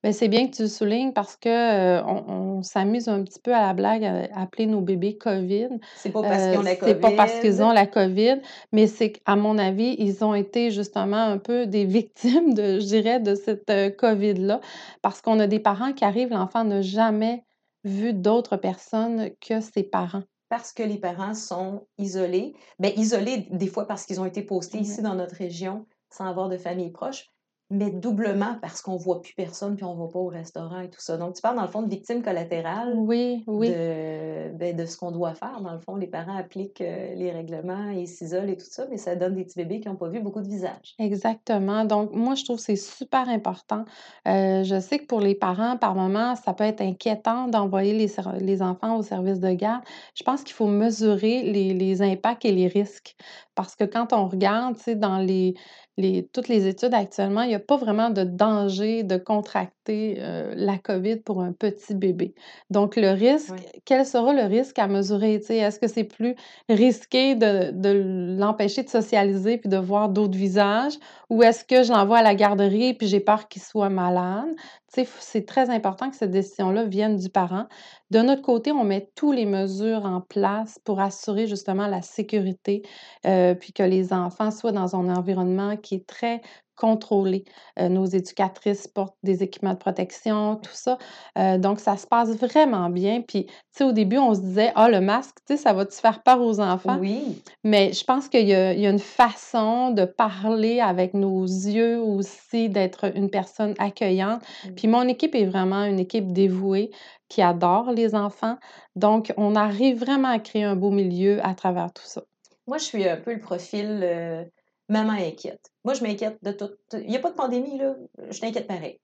Ben, 0.04 0.14
c'est 0.14 0.28
bien 0.28 0.48
que 0.48 0.56
tu 0.56 0.62
le 0.62 0.68
soulignes 0.68 1.12
parce 1.12 1.36
que 1.36 1.50
euh, 1.50 2.04
on, 2.06 2.58
on 2.60 2.64
s'amuse 2.64 3.08
un 3.08 3.24
petit 3.24 3.40
peu 3.40 3.54
à 3.54 3.62
la 3.62 3.74
blague 3.74 4.04
à 4.06 4.28
appeler 4.40 4.68
nos 4.68 4.80
bébés 4.82 5.18
COVID. 5.18 5.70
C'est 5.96 6.12
pas 6.12 6.22
parce 6.22 6.44
qu'ils 6.48 6.60
ont 6.60 6.62
la 6.62 6.72
Euh, 6.72 6.76
COVID. 6.76 6.92
c'est 6.94 7.00
pas 7.00 7.12
parce 7.12 7.40
qu'ils 7.40 7.64
ont 7.64 7.72
la 7.72 7.88
COVID, 7.88 8.42
mais 8.72 8.86
c'est 8.88 9.12
qu'à 9.14 9.36
mon 9.36 9.58
avis, 9.58 9.96
ils 9.98 10.24
ont 10.24 10.36
été 10.36 10.70
justement 10.72 11.18
un 11.24 11.40
peu 11.40 11.66
des 11.66 11.86
victimes 12.02 12.54
de, 12.54 12.80
je 12.80 12.86
dirais, 12.86 13.20
de 13.20 13.34
cette 13.36 13.70
euh, 13.72 13.90
COVID-là, 13.90 14.62
parce 15.02 15.22
qu'on 15.22 15.40
a 15.40 15.48
des 15.48 15.60
parents 15.60 15.94
qui 15.94 16.06
arrivent, 16.06 16.30
l'enfant 16.30 16.64
n'a 16.64 16.82
jamais 16.82 17.44
vu 17.84 18.14
d'autres 18.14 18.58
personnes 18.58 19.32
que 19.42 19.62
ses 19.62 19.84
parents. 19.84 20.24
parce 20.50 20.72
que 20.74 20.84
les 20.84 20.98
parents 20.98 21.34
sont 21.34 21.88
isolés. 21.98 22.54
Bien, 22.80 22.92
isolés 22.96 23.48
des 23.52 23.68
fois 23.68 23.86
parce 23.88 24.06
qu'ils 24.06 24.22
ont 24.22 24.26
été 24.26 24.42
postés 24.44 24.78
Mhm. 24.78 24.84
ici 24.84 25.02
dans 25.02 25.16
notre 25.16 25.36
région 25.36 25.86
sans 26.10 26.26
avoir 26.26 26.48
de 26.50 26.58
famille 26.58 26.92
proche, 26.92 27.26
mais 27.70 27.92
doublement 27.92 28.56
parce 28.62 28.82
qu'on 28.82 28.96
voit 28.96 29.22
plus 29.22 29.34
personne 29.34 29.76
puis 29.76 29.84
on 29.84 29.96
va 29.96 30.08
pas 30.08 30.20
au 30.20 30.28
restaurant 30.28 30.80
et 30.80 30.90
tout 30.90 31.02
ça. 31.02 31.18
Donc, 31.18 31.36
tu 31.36 31.42
parles 31.42 31.58
dans 31.58 31.64
le 31.64 31.68
fond 31.68 31.82
de 31.82 31.90
victimes 31.90 32.24
collatérales 32.24 32.94
Oui, 32.96 33.44
oui. 33.46 33.70
de, 33.70 34.56
ben, 34.56 34.76
de 34.76 34.86
ce 34.86 34.96
qu'on 34.96 35.12
doit 35.12 35.34
faire. 35.34 35.60
Dans 35.62 35.74
le 35.74 35.80
fond, 35.80 35.96
les 35.98 36.08
parents 36.08 36.38
appliquent 36.38 36.80
euh, 36.82 37.14
les 37.16 37.32
règlements 37.32 37.90
et 37.90 38.06
s'isolent 38.06 38.50
et 38.50 38.56
tout 38.56 38.66
ça, 38.70 38.86
mais 38.90 38.98
ça 38.98 39.16
donne 39.16 39.36
des 39.36 39.44
petits 39.44 39.60
bébés 39.60 39.82
qui 39.82 39.90
n'ont 39.90 39.98
pas 39.98 40.08
vu 40.08 40.22
beaucoup 40.22 40.42
de 40.42 40.48
visages. 40.48 40.96
Exactement. 40.98 41.84
Donc, 41.84 42.14
moi, 42.14 42.36
je 42.36 42.46
trouve 42.46 42.58
que 42.58 42.64
c'est 42.64 42.78
super 42.78 43.28
important. 43.28 43.84
Euh, 44.28 44.64
je 44.64 44.80
sais 44.80 45.00
que 45.00 45.06
pour 45.06 45.20
les 45.20 45.36
parents, 45.36 45.76
par 45.78 45.94
moment, 45.96 46.36
ça 46.38 46.54
peut 46.54 46.64
être 46.64 46.82
inquiétant 46.82 47.48
d'envoyer 47.48 47.94
les, 47.94 48.10
les 48.40 48.62
enfants 48.62 48.96
au 48.98 49.04
service 49.04 49.42
de 49.42 49.52
garde. 49.52 49.84
Je 50.16 50.24
pense 50.24 50.44
qu'il 50.44 50.54
faut 50.54 50.68
mesurer 50.68 51.44
les, 51.44 51.74
les 51.74 52.02
impacts 52.02 52.46
et 52.46 52.54
les 52.54 52.68
risques. 52.68 53.16
Parce 53.56 53.76
que 53.76 53.84
quand 53.84 54.14
on 54.14 54.28
regarde, 54.28 54.78
tu 54.78 54.84
sais, 54.84 54.96
dans 54.96 55.18
les, 55.18 55.56
les, 55.98 56.28
toutes 56.28 56.48
les 56.48 56.68
études 56.68 56.94
actuellement, 56.94 57.42
il 57.42 57.50
n'y 57.50 57.56
a 57.56 57.57
pas 57.58 57.78
vraiment 57.78 58.10
de 58.10 58.24
danger 58.24 59.04
de 59.04 59.18
contracter 59.18 60.16
euh, 60.20 60.54
la 60.56 60.78
COVID 60.78 61.18
pour 61.18 61.42
un 61.42 61.54
petit 61.54 61.96
bébé. 61.96 62.36
Donc, 62.70 62.96
le 62.96 63.10
risque, 63.12 63.54
Oui. 63.54 63.82
quel 63.86 64.06
sera 64.06 64.34
le 64.34 64.44
risque 64.44 64.80
à 64.80 64.88
mesurer? 64.88 65.40
Tu 65.40 65.48
sais, 65.48 65.58
Est-ce 65.58 65.80
que 65.80 65.88
c'est 65.88 66.04
plus 66.04 66.36
risqué 66.70 67.36
de, 67.36 67.72
de 67.72 68.36
l'empêcher 68.40 68.84
de 68.84 68.90
socialiser 68.90 69.58
puis 69.58 69.70
de 69.70 69.78
voir 69.78 70.10
d'autres 70.10 70.38
visages? 70.38 70.94
Ou 71.30 71.44
est-ce 71.44 71.64
que 71.66 71.84
je 71.84 71.92
l'envoie 71.92 72.20
à 72.20 72.24
la 72.24 72.36
garderie 72.36 72.94
puis 72.94 73.08
j'ai 73.08 73.20
peur 73.20 73.48
qu'il 73.48 73.62
soit 73.62 73.90
malade? 73.90 74.50
Tu 74.94 75.02
sais, 75.02 75.04
f- 75.04 75.18
c'est 75.20 75.46
très 75.46 75.70
important 75.70 76.10
que 76.10 76.16
cette 76.16 76.32
décision-là 76.32 76.86
vienne 76.86 77.18
du 77.18 77.30
parent. 77.30 77.68
De 78.10 78.20
notre 78.22 78.42
côté, 78.42 78.72
on 78.72 78.84
met 78.84 79.12
toutes 79.16 79.36
les 79.36 79.46
mesures 79.46 80.06
en 80.06 80.22
place 80.22 80.80
pour 80.84 81.00
assurer 81.00 81.48
justement 81.48 81.88
la 81.88 82.02
sécurité, 82.02 82.84
euh, 83.26 83.54
puis 83.56 83.74
que 83.74 83.84
les 83.84 84.14
enfants 84.14 84.52
soient 84.52 84.72
dans 84.72 84.96
un 84.96 85.14
environnement 85.16 85.76
qui 85.78 85.96
est 85.96 86.08
très 86.08 86.42
contrôlé. 86.78 87.44
Euh, 87.80 87.90
nos 87.90 88.06
éducatrices 88.06 88.88
portent 88.88 89.18
des 89.24 89.44
équipements 89.44 89.74
de 89.74 89.80
protection, 89.80 90.56
tout 90.56 90.72
ça. 90.74 90.98
Euh, 91.38 91.58
donc, 91.58 91.82
ça 91.82 91.98
se 91.98 92.08
passe 92.08 92.30
vraiment 92.38 92.90
bien. 92.90 93.22
Puis, 93.22 93.48
tu 93.48 93.54
sais, 93.72 93.84
au 93.84 93.92
début, 93.92 94.18
on 94.18 94.34
se 94.34 94.40
disait, 94.40 94.72
ah, 94.76 94.90
le 94.90 95.02
masque, 95.02 95.36
tu 95.46 95.56
sais, 95.56 95.62
ça 95.62 95.74
va-tu 95.74 95.98
faire 95.98 96.24
peur 96.24 96.42
aux 96.42 96.62
enfants? 96.62 96.98
Oui, 97.02 97.42
Mais 97.66 97.92
je 97.92 98.04
pense 98.06 98.30
qu'il 98.30 98.48
y 98.48 98.52
y 98.52 98.54
a 98.54 98.90
une 98.90 99.00
façon 99.00 99.92
de 99.92 100.06
parler 100.06 100.80
avec 100.80 101.14
nos 101.14 101.44
yeux 101.44 102.00
aussi, 102.00 102.70
d'être 102.70 103.12
une 103.16 103.30
personne 103.30 103.74
accueillante. 103.80 104.42
Puis 104.76 104.88
mon 104.88 105.08
équipe 105.08 105.36
est 105.36 105.46
vraiment 105.46 105.84
une 105.84 106.00
équipe 106.00 106.32
dévouée 106.32 106.92
qui 107.30 107.42
adore 107.42 107.92
les 107.92 108.16
enfants. 108.16 108.58
Donc, 108.96 109.34
on 109.38 109.56
arrive 109.56 110.00
vraiment 110.00 110.30
à 110.30 110.40
créer 110.40 110.64
un 110.64 110.76
beau 110.76 110.92
milieu 110.92 111.46
à 111.46 111.54
travers 111.54 111.92
tout 111.94 112.06
ça. 112.06 112.24
moi, 112.68 112.78
je 112.78 112.84
suis 112.84 113.08
un 113.08 113.18
peu 113.18 113.34
le 113.34 113.40
profil 113.40 114.02
euh, 114.04 114.44
maman 114.90 115.14
inquiète. 115.14 115.72
Moi, 115.84 115.94
je 115.94 116.04
m'inquiète 116.04 116.38
de 116.44 116.52
tout. 116.52 116.70
Il 116.94 117.08
n'y 117.08 117.18
a 117.18 117.20
pas 117.20 117.32
de 117.32 117.36
pandémie, 117.36 117.78
là. 117.78 117.96
Je 118.30 118.40
t'inquiète 118.40 118.68
pareil. 118.68 119.00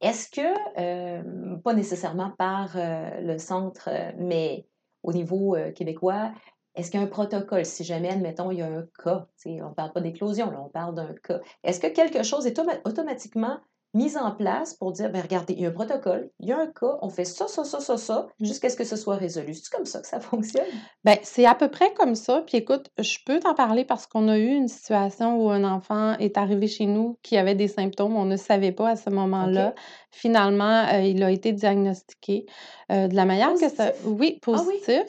Est-ce 0.00 0.28
que, 0.28 0.40
euh, 0.78 1.56
pas 1.58 1.72
nécessairement 1.72 2.30
par 2.38 2.76
euh, 2.76 3.20
le 3.20 3.38
centre, 3.38 3.88
euh, 3.90 4.12
mais 4.18 4.66
au 5.02 5.12
niveau 5.12 5.56
québécois, 5.74 6.32
Est-ce 6.76 6.90
qu'il 6.90 7.00
y 7.00 7.02
a 7.02 7.06
un 7.06 7.08
protocole? 7.08 7.64
Si 7.64 7.84
jamais, 7.84 8.10
admettons, 8.10 8.50
il 8.50 8.58
y 8.58 8.62
a 8.62 8.66
un 8.66 8.86
cas, 9.02 9.26
on 9.46 9.70
ne 9.70 9.74
parle 9.74 9.92
pas 9.92 10.02
d'éclosion, 10.02 10.52
on 10.62 10.68
parle 10.68 10.94
d'un 10.94 11.14
cas. 11.14 11.40
Est-ce 11.64 11.80
que 11.80 11.86
quelque 11.86 12.22
chose 12.22 12.46
est 12.46 12.60
automatiquement 12.84 13.58
mise 13.96 14.16
en 14.16 14.30
place 14.30 14.74
pour 14.74 14.92
dire, 14.92 15.10
bien, 15.10 15.22
regardez, 15.22 15.54
il 15.54 15.60
y 15.60 15.66
a 15.66 15.68
un 15.68 15.72
protocole, 15.72 16.30
il 16.40 16.48
y 16.48 16.52
a 16.52 16.58
un 16.58 16.66
cas, 16.66 16.98
on 17.02 17.08
fait 17.08 17.24
ça, 17.24 17.48
ça, 17.48 17.64
ça, 17.64 17.80
ça, 17.80 17.96
ça, 17.96 18.28
mmh. 18.38 18.44
jusqu'à 18.44 18.68
ce 18.68 18.76
que 18.76 18.84
ce 18.84 18.96
soit 18.96 19.16
résolu. 19.16 19.54
C'est 19.54 19.72
comme 19.72 19.86
ça 19.86 20.00
que 20.00 20.06
ça 20.06 20.20
fonctionne? 20.20 20.66
Bien, 21.04 21.16
c'est 21.22 21.46
à 21.46 21.54
peu 21.54 21.68
près 21.68 21.92
comme 21.94 22.14
ça. 22.14 22.42
Puis 22.46 22.58
écoute, 22.58 22.90
je 22.98 23.18
peux 23.24 23.40
t'en 23.40 23.54
parler 23.54 23.84
parce 23.84 24.06
qu'on 24.06 24.28
a 24.28 24.38
eu 24.38 24.54
une 24.54 24.68
situation 24.68 25.40
où 25.40 25.50
un 25.50 25.64
enfant 25.64 26.16
est 26.18 26.36
arrivé 26.36 26.66
chez 26.66 26.86
nous 26.86 27.18
qui 27.22 27.36
avait 27.36 27.54
des 27.54 27.68
symptômes. 27.68 28.16
On 28.16 28.24
ne 28.24 28.36
savait 28.36 28.72
pas 28.72 28.90
à 28.90 28.96
ce 28.96 29.10
moment-là. 29.10 29.74
Finalement, 30.16 30.86
euh, 30.92 31.00
il 31.02 31.22
a 31.22 31.30
été 31.30 31.52
diagnostiqué 31.52 32.46
euh, 32.90 33.06
de 33.06 33.14
la 33.14 33.26
manière 33.26 33.52
que 33.52 33.68
ça. 33.68 33.92
Oui, 34.04 34.40
ah 34.40 34.44
positif. 34.44 35.02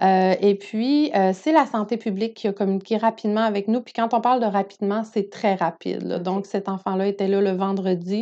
Euh, 0.00 0.34
et 0.40 0.54
puis, 0.54 1.12
c'est 1.34 1.52
la 1.52 1.66
santé 1.66 1.98
publique 1.98 2.34
qui 2.34 2.48
a 2.48 2.52
communiqué 2.52 2.96
rapidement 2.96 3.42
avec 3.42 3.68
nous. 3.68 3.82
Puis 3.82 3.92
quand 3.92 4.14
on 4.14 4.20
parle 4.20 4.40
de 4.40 4.46
rapidement, 4.46 5.04
c'est 5.04 5.28
très 5.28 5.54
rapide. 5.54 6.22
Donc, 6.22 6.46
cet 6.46 6.68
enfant-là 6.68 7.08
était 7.08 7.28
là 7.28 7.42
le 7.42 7.50
vendredi. 7.50 8.17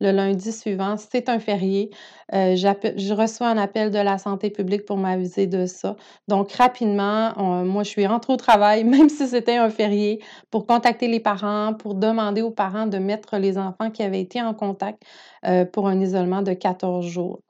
Le 0.00 0.12
lundi 0.12 0.52
suivant, 0.52 0.96
c'est 0.96 1.28
un 1.28 1.38
férié. 1.40 1.90
je 2.32 3.14
reçois 3.14 3.48
un 3.48 3.58
appel 3.58 3.90
de 3.90 3.98
la 3.98 4.18
santé 4.18 4.50
publique 4.50 4.84
pour 4.84 4.96
m'aviser 4.96 5.46
de 5.46 5.66
ça. 5.66 5.96
Donc, 6.28 6.52
rapidement, 6.52 7.32
moi, 7.64 7.82
je 7.82 7.88
suis 7.90 8.06
rentrée 8.06 8.32
au 8.32 8.36
travail, 8.36 8.84
même 8.84 9.08
si 9.08 9.26
c'était 9.28 9.56
un 9.56 9.70
férié, 9.70 10.22
pour 10.50 10.66
contacter 10.66 11.08
les 11.08 11.20
parents, 11.20 11.74
pour 11.74 11.94
demander 11.94 12.42
aux 12.42 12.50
parents 12.52 12.86
de 12.86 12.98
mettre 12.98 13.38
les 13.38 13.58
enfants 13.58 13.90
qui 13.90 14.02
avaient 14.02 14.20
été 14.20 14.40
en 14.42 14.54
contact 14.54 15.02
pour 15.72 15.88
un 15.88 16.00
isolement 16.00 16.42
de 16.42 16.52
14 16.52 17.06
jours. 17.06 17.40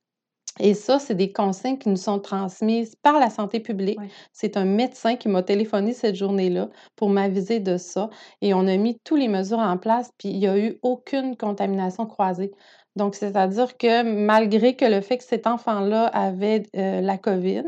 Et 0.61 0.75
ça, 0.75 0.99
c'est 0.99 1.15
des 1.15 1.33
consignes 1.33 1.79
qui 1.79 1.89
nous 1.89 1.97
sont 1.97 2.19
transmises 2.19 2.95
par 3.03 3.19
la 3.19 3.31
santé 3.31 3.61
publique. 3.61 3.99
C'est 4.33 4.57
un 4.57 4.65
médecin 4.65 5.17
qui 5.17 5.29
m'a 5.29 5.43
téléphoné 5.43 5.93
cette 5.93 6.17
journée-là 6.17 6.69
pour 6.97 7.11
m'aviser 7.11 7.61
de 7.61 7.77
ça. 7.77 8.11
Et 8.41 8.55
on 8.55 8.67
a 8.67 8.77
mis 8.77 8.99
toutes 9.05 9.21
les 9.21 9.29
mesures 9.29 9.59
en 9.59 9.77
place, 9.77 10.11
puis 10.19 10.31
il 10.31 10.39
n'y 10.39 10.49
a 10.49 10.59
eu 10.59 10.79
aucune 10.83 11.37
contamination 11.37 12.07
croisée. 12.07 12.53
Donc, 12.97 13.15
c'est-à-dire 13.15 13.77
que 13.77 14.03
malgré 14.03 14.75
que 14.75 14.85
le 14.85 15.01
fait 15.01 15.19
que 15.19 15.25
cet 15.25 15.47
enfant-là 15.47 16.07
avait 16.07 16.65
euh, 16.77 17.01
la 17.01 17.17
COVID, 17.17 17.63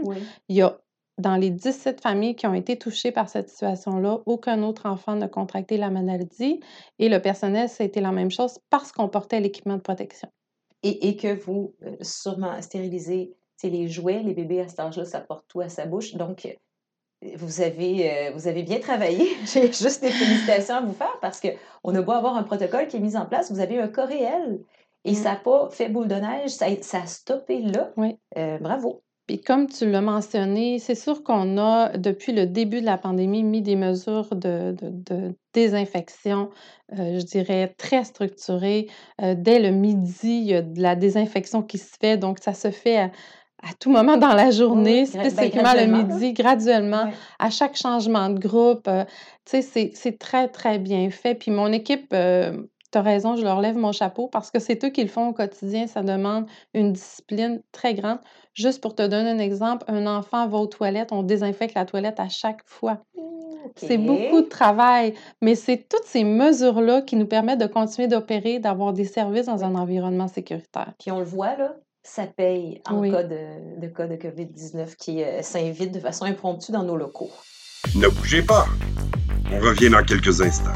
il 0.49 0.57
y 0.57 0.63
a 0.63 0.79
dans 1.19 1.37
les 1.37 1.51
17 1.51 2.01
familles 2.01 2.35
qui 2.35 2.47
ont 2.47 2.55
été 2.55 2.79
touchées 2.79 3.13
par 3.13 3.29
cette 3.29 3.49
situation-là, 3.49 4.21
aucun 4.27 4.63
autre 4.63 4.87
enfant 4.87 5.15
n'a 5.15 5.29
contracté 5.29 5.77
la 5.77 5.91
maladie 5.91 6.61
et 6.99 7.09
le 7.09 7.21
personnel, 7.21 7.69
ça 7.69 7.85
a 7.85 7.87
été 7.87 8.01
la 8.01 8.11
même 8.11 8.31
chose 8.31 8.59
parce 8.71 8.91
qu'on 8.91 9.09
portait 9.09 9.41
l'équipement 9.41 9.77
de 9.77 9.83
protection 9.83 10.29
et, 10.83 11.17
que 11.17 11.35
vous, 11.35 11.75
euh, 11.83 11.97
sûrement, 12.01 12.61
stérilisez 12.63 13.35
les 13.63 13.89
jouets. 13.89 14.23
Les 14.23 14.35
bébés 14.35 14.61
à 14.61 14.69
cet 14.69 14.81
âge-là, 14.81 15.05
ça 15.05 15.21
porte 15.21 15.45
tout 15.49 15.61
à 15.61 15.69
sa 15.69 15.87
bouche. 15.87 16.15
Donc, 16.15 16.47
euh, 16.47 17.29
vous 17.37 17.61
avez, 17.61 18.11
euh, 18.11 18.31
vous 18.33 18.49
avez 18.49 18.63
bien 18.63 18.81
travaillé. 18.81 19.29
J'ai 19.45 19.67
juste 19.67 20.01
des 20.01 20.11
félicitations 20.11 20.77
à 20.77 20.81
vous 20.81 20.95
faire 20.95 21.19
parce 21.21 21.41
qu'on 21.41 21.95
a 21.95 22.03
beau 22.03 22.13
avoir 22.13 22.37
un 22.37 22.43
protocole 22.43 22.89
qui 22.89 22.97
est 22.97 23.01
mis 23.01 23.17
en 23.17 23.27
place, 23.27 23.53
vous 23.53 23.61
avez 23.61 23.79
un 23.79 23.89
cas 23.89 24.07
réel. 24.07 24.61
Et 25.05 25.15
ça 25.15 25.31
n'a 25.31 25.37
pas 25.37 25.71
fait 25.71 25.89
boule 25.89 26.09
de 26.09 26.15
neige, 26.15 26.51
ça, 26.51 26.67
ça 26.83 27.03
a 27.03 27.07
stoppé 27.07 27.63
là. 27.63 27.91
Oui. 27.97 28.19
bravo. 28.61 29.03
Puis 29.31 29.41
comme 29.41 29.69
tu 29.69 29.89
l'as 29.89 30.01
mentionné, 30.01 30.81
c'est 30.81 30.97
sûr 30.97 31.23
qu'on 31.23 31.57
a, 31.57 31.97
depuis 31.97 32.33
le 32.33 32.47
début 32.47 32.81
de 32.81 32.85
la 32.85 32.99
pandémie, 32.99 33.45
mis 33.45 33.63
des 33.63 33.77
mesures 33.77 34.35
de, 34.35 34.75
désinfection, 35.55 36.51
euh, 36.99 37.21
je 37.21 37.25
dirais, 37.25 37.73
très 37.79 38.03
structurées. 38.03 38.89
Euh, 39.23 39.37
dès 39.39 39.61
le 39.61 39.71
midi, 39.71 40.41
il 40.41 40.47
y 40.47 40.55
a 40.55 40.63
de 40.63 40.83
la 40.83 40.97
désinfection 40.97 41.63
qui 41.63 41.79
se 41.79 41.95
fait, 42.01 42.17
donc 42.17 42.41
ça 42.41 42.55
se 42.55 42.73
fait 42.73 42.97
à, 42.97 43.11
tout 43.79 43.93
moment 43.93 44.17
dans 44.17 44.35
la 44.35 44.51
journée, 44.51 45.05
ben, 45.05 45.31
spécifiquement 45.31 45.75
le 45.75 45.87
midi, 45.87 46.33
graduellement, 46.33 47.13
à 47.39 47.51
chaque 47.51 47.77
changement 47.77 48.31
de 48.31 48.41
groupe. 48.41 48.89
Euh, 48.89 49.05
tu 49.49 49.63
sais, 49.63 49.93
c'est 49.95 50.19
très, 50.19 50.49
très 50.49 50.81
bien 50.81 51.09
fait. 51.11 51.37
Puis 51.37 51.53
mon 51.53 51.71
équipe 51.71 52.13
tu 52.91 52.99
as 52.99 53.03
raison, 53.03 53.37
je 53.37 53.43
leur 53.43 53.61
lève 53.61 53.77
mon 53.77 53.93
chapeau 53.93 54.29
parce 54.29 54.51
que 54.51 54.59
c'est 54.59 54.85
eux 54.85 54.91
qui 54.91 55.03
le 55.03 55.09
font 55.09 55.29
au 55.29 55.33
quotidien. 55.33 55.87
Ça 55.87 56.03
demande 56.03 56.47
une 56.75 56.93
discipline 56.93 57.63
très 57.73 57.95
grande. 57.95 58.19
Juste 58.55 58.81
pour 58.81 58.95
te 58.95 59.07
donner 59.07 59.31
un 59.31 59.39
exemple, 59.39 59.85
un 59.89 60.07
enfant 60.07 60.49
va 60.49 60.59
aux 60.59 60.67
toilettes, 60.67 61.13
on 61.13 61.23
désinfecte 61.23 61.75
la 61.75 61.85
toilette 61.85 62.19
à 62.19 62.29
chaque 62.29 62.63
fois. 62.67 62.99
C'est 63.77 63.99
beaucoup 63.99 64.43
de 64.43 64.49
travail, 64.49 65.15
mais 65.41 65.55
c'est 65.55 65.87
toutes 65.89 66.05
ces 66.05 66.25
mesures-là 66.25 67.03
qui 67.03 67.17
nous 67.17 67.27
permettent 67.27 67.61
de 67.61 67.67
continuer 67.67 68.09
d'opérer, 68.09 68.59
d'avoir 68.59 68.93
des 68.93 69.05
services 69.05 69.47
dans 69.47 69.65
un 69.65 69.75
environnement 69.75 70.29
sécuritaire. 70.29 70.93
Puis 70.99 71.13
on 71.13 71.19
le 71.19 71.25
voit, 71.25 71.57
là, 71.57 71.77
ça 72.03 72.27
paye 72.27 72.81
en 72.89 73.03
cas 73.03 73.23
de, 73.23 73.87
cas 73.89 74.07
de 74.07 74.17
COVID-19 74.17 74.97
qui 74.97 75.23
euh, 75.23 75.43
s'invite 75.43 75.93
de 75.93 76.01
façon 76.01 76.25
impromptue 76.25 76.73
dans 76.73 76.83
nos 76.83 76.97
locaux. 76.97 77.31
Ne 77.95 78.09
bougez 78.09 78.43
pas. 78.43 78.67
On 79.53 79.61
revient 79.61 79.91
dans 79.91 80.05
quelques 80.05 80.41
instants. 80.41 80.71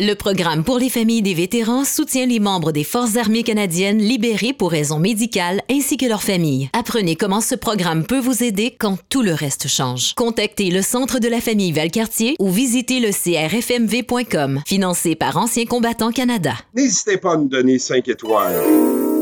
Le 0.00 0.14
programme 0.14 0.62
pour 0.62 0.78
les 0.78 0.90
familles 0.90 1.22
des 1.22 1.34
vétérans 1.34 1.82
soutient 1.84 2.26
les 2.26 2.38
membres 2.38 2.70
des 2.70 2.84
Forces 2.84 3.16
armées 3.16 3.42
canadiennes 3.42 3.98
libérés 3.98 4.52
pour 4.52 4.70
raisons 4.70 5.00
médicales 5.00 5.60
ainsi 5.68 5.96
que 5.96 6.06
leurs 6.06 6.22
familles. 6.22 6.70
Apprenez 6.72 7.16
comment 7.16 7.40
ce 7.40 7.56
programme 7.56 8.06
peut 8.06 8.20
vous 8.20 8.44
aider 8.44 8.76
quand 8.78 8.96
tout 9.08 9.22
le 9.22 9.34
reste 9.34 9.66
change. 9.66 10.14
Contactez 10.14 10.70
le 10.70 10.82
Centre 10.82 11.18
de 11.18 11.26
la 11.26 11.40
famille 11.40 11.72
Valcartier 11.72 12.36
ou 12.38 12.48
visitez 12.48 13.00
le 13.00 13.10
crfmv.com, 13.10 14.60
financé 14.64 15.16
par 15.16 15.36
Anciens 15.36 15.66
combattants 15.66 16.12
Canada. 16.12 16.52
N'hésitez 16.74 17.16
pas 17.16 17.32
à 17.32 17.36
nous 17.36 17.48
donner 17.48 17.80
5 17.80 18.06
étoiles. 18.06 18.62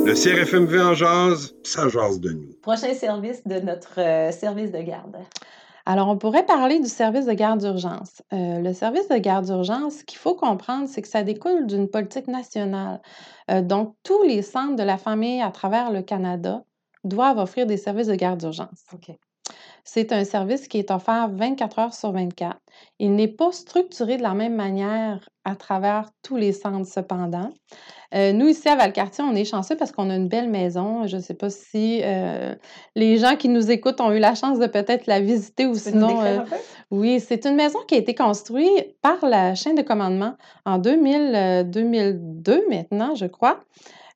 Le 0.05 0.13
CRFMV 0.13 0.79
en 0.79 0.93
jase, 0.93 1.55
ça 1.63 1.89
jase 1.89 2.21
de 2.21 2.33
nous. 2.33 2.51
Prochain 2.61 2.93
service 2.93 3.41
de 3.47 3.61
notre 3.61 3.99
euh, 3.99 4.31
service 4.31 4.73
de 4.73 4.83
garde. 4.83 5.17
Alors, 5.87 6.09
on 6.09 6.19
pourrait 6.19 6.45
parler 6.47 6.81
du 6.81 6.89
service 6.89 7.27
de 7.27 7.33
garde 7.33 7.61
d'urgence. 7.61 8.23
Euh, 8.33 8.61
le 8.61 8.73
service 8.75 9.09
de 9.09 9.17
garde 9.19 9.47
d'urgence, 9.47 9.99
ce 9.99 10.05
qu'il 10.05 10.19
faut 10.19 10.35
comprendre, 10.35 10.89
c'est 10.89 11.01
que 11.01 11.09
ça 11.09 11.23
découle 11.23 11.67
d'une 11.67 11.89
politique 11.89 12.27
nationale. 12.27 13.01
Euh, 13.51 13.63
donc, 13.63 13.95
tous 14.03 14.23
les 14.25 14.43
centres 14.43 14.75
de 14.77 14.83
la 14.83 14.99
famille 14.99 15.41
à 15.41 15.51
travers 15.53 15.93
le 15.93 16.03
Canada 16.03 16.65
doivent 17.05 17.39
offrir 17.39 17.67
des 17.67 17.77
services 17.77 18.09
de 18.09 18.17
garde 18.17 18.41
d'urgence. 18.41 18.85
C'est 19.89 20.13
un 20.13 20.25
service 20.25 20.67
qui 20.67 20.79
est 20.79 20.91
offert 20.91 21.31
24 21.33 21.79
heures 21.79 21.95
sur 21.95 22.11
24. 22.11 22.59
Il 22.99 23.15
n'est 23.15 23.29
pas 23.29 23.53
structuré 23.53 24.17
de 24.17 24.23
la 24.23 24.35
même 24.35 24.57
manière 24.57 25.31
à 25.45 25.55
travers 25.55 26.11
tous 26.25 26.37
les 26.37 26.51
centres 26.53 26.89
cependant. 26.89 27.51
Euh, 28.13 28.33
nous, 28.33 28.49
ici 28.49 28.69
à 28.69 28.75
Valcartier, 28.75 29.23
on 29.23 29.37
est 29.37 29.45
chanceux 29.45 29.77
parce 29.77 29.93
qu'on 29.93 30.11
a 30.11 30.17
une 30.17 30.27
belle 30.27 30.51
maison. 30.51 31.07
Je 31.07 31.17
ne 31.17 31.23
sais 31.23 31.35
pas 31.35 31.51
si 31.51 32.01
euh, 32.03 32.57
les 32.97 33.19
gens 33.19 33.37
qui 33.37 33.49
nous 33.49 33.71
écoutent 33.71 34.01
ont 34.01 34.11
eu 34.11 34.19
la 34.19 34.35
chance 34.35 34.59
de 34.59 34.67
peut-être 34.67 35.07
la 35.07 35.21
visiter 35.21 35.67
ou 35.67 35.77
sinon. 35.77 36.21
Euh, 36.21 36.41
oui, 36.91 37.21
c'est 37.21 37.47
une 37.47 37.55
maison 37.55 37.79
qui 37.87 37.95
a 37.95 37.99
été 37.99 38.13
construite 38.17 39.01
par 39.03 39.25
la 39.25 39.55
chaîne 39.55 39.77
de 39.77 39.83
commandement 39.83 40.35
en 40.65 40.79
2000, 40.79 41.71
2002 41.71 42.65
maintenant, 42.69 43.15
je 43.15 43.27
crois. 43.27 43.61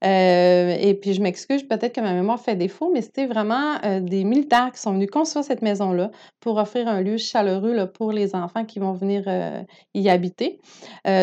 Euh, 0.02 0.76
et 0.80 0.94
puis, 0.94 1.12
je 1.12 1.20
m'excuse, 1.20 1.62
peut-être 1.62 1.94
que 1.94 2.00
ma 2.00 2.14
mémoire 2.14 2.40
fait 2.40 2.56
défaut, 2.56 2.90
mais 2.92 3.02
c'était 3.02 3.26
vraiment 3.26 3.76
euh, 3.84 4.00
des 4.00 4.24
militaires 4.24 4.70
qui 4.72 4.80
sont 4.80 4.94
venus 4.94 5.10
construire 5.10 5.44
cette 5.44 5.62
maison-là 5.62 6.10
pour 6.40 6.56
offrir 6.56 6.88
un 6.88 7.02
lieu 7.02 7.18
chaleureux 7.18 7.86
pour 7.92 8.12
les 8.12 8.34
enfants 8.34 8.64
qui 8.64 8.78
vont 8.78 8.92
venir 8.92 9.24
euh, 9.26 9.62
y 9.94 10.08
habiter. 10.08 10.60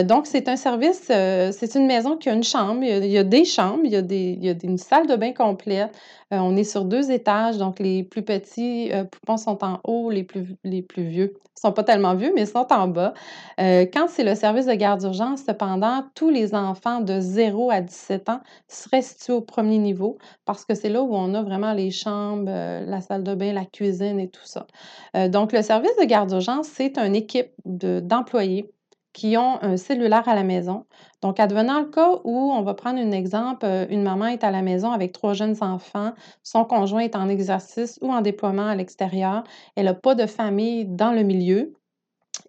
donc, 0.03 0.27
c'est 0.27 0.47
un 0.47 0.55
service, 0.55 1.05
c'est 1.07 1.75
une 1.75 1.87
maison 1.87 2.17
qui 2.17 2.29
a 2.29 2.33
une 2.33 2.43
chambre, 2.43 2.83
il 2.83 3.07
y 3.07 3.17
a, 3.17 3.23
des 3.23 3.45
chambres, 3.45 3.81
il 3.83 3.91
y 3.91 3.95
a, 3.95 4.01
des, 4.01 4.37
il 4.39 4.45
y 4.45 4.49
a 4.49 4.53
une 4.63 4.77
salle 4.77 5.07
de 5.07 5.15
bain 5.15 5.33
complète. 5.33 5.91
On 6.31 6.55
est 6.57 6.63
sur 6.63 6.85
deux 6.85 7.11
étages, 7.11 7.57
donc 7.57 7.79
les 7.79 8.03
plus 8.03 8.23
petits 8.23 8.91
poupons 9.11 9.37
sont 9.37 9.63
en 9.63 9.79
haut, 9.83 10.09
les 10.09 10.23
plus, 10.23 10.57
vieux 10.97 11.33
ne 11.33 11.59
sont 11.59 11.71
pas 11.71 11.83
tellement 11.83 12.15
vieux, 12.15 12.31
mais 12.35 12.45
sont 12.45 12.67
en 12.71 12.87
bas. 12.87 13.13
quand 13.57 14.07
c'est 14.09 14.23
le 14.23 14.35
service 14.35 14.65
de 14.65 14.73
garde 14.73 14.99
d'urgence, 14.99 15.43
cependant, 15.45 16.03
tous 16.15 16.29
les 16.29 16.53
enfants 16.53 17.01
de 17.01 17.19
0 17.19 17.71
à 17.71 17.81
17 17.81 18.29
ans 18.29 18.41
serait 18.67 19.01
situé 19.01 19.33
au 19.33 19.41
premier 19.41 19.77
niveau 19.77 20.17
parce 20.45 20.65
que 20.65 20.75
c'est 20.75 20.89
là 20.89 21.01
où 21.01 21.15
on 21.15 21.33
a 21.33 21.41
vraiment 21.43 21.73
les 21.73 21.91
chambres, 21.91 22.49
euh, 22.49 22.85
la 22.85 23.01
salle 23.01 23.23
de 23.23 23.35
bain, 23.35 23.53
la 23.53 23.65
cuisine 23.65 24.19
et 24.19 24.29
tout 24.29 24.45
ça. 24.45 24.67
Euh, 25.15 25.27
donc, 25.27 25.51
le 25.51 25.61
service 25.61 25.95
de 25.99 26.05
garde 26.05 26.29
d'urgence, 26.29 26.67
c'est 26.67 26.97
une 26.97 27.15
équipe 27.15 27.51
d'employés 27.65 28.71
qui 29.13 29.37
ont 29.37 29.61
un 29.63 29.77
cellulaire 29.77 30.27
à 30.27 30.35
la 30.35 30.43
maison. 30.43 30.85
Donc, 31.21 31.39
advenant 31.39 31.79
le 31.79 31.87
cas 31.87 32.11
où 32.23 32.51
on 32.51 32.61
va 32.61 32.73
prendre 32.73 32.99
un 32.99 33.11
exemple, 33.11 33.65
euh, 33.65 33.85
une 33.89 34.03
maman 34.03 34.27
est 34.27 34.43
à 34.43 34.51
la 34.51 34.61
maison 34.61 34.91
avec 34.91 35.11
trois 35.11 35.33
jeunes 35.33 35.55
enfants, 35.61 36.13
son 36.43 36.65
conjoint 36.65 37.01
est 37.01 37.15
en 37.15 37.29
exercice 37.29 37.97
ou 38.01 38.11
en 38.11 38.21
déploiement 38.21 38.67
à 38.67 38.75
l'extérieur, 38.75 39.43
elle 39.75 39.85
n'a 39.85 39.93
pas 39.93 40.15
de 40.15 40.25
famille 40.27 40.85
dans 40.85 41.11
le 41.11 41.23
milieu, 41.23 41.73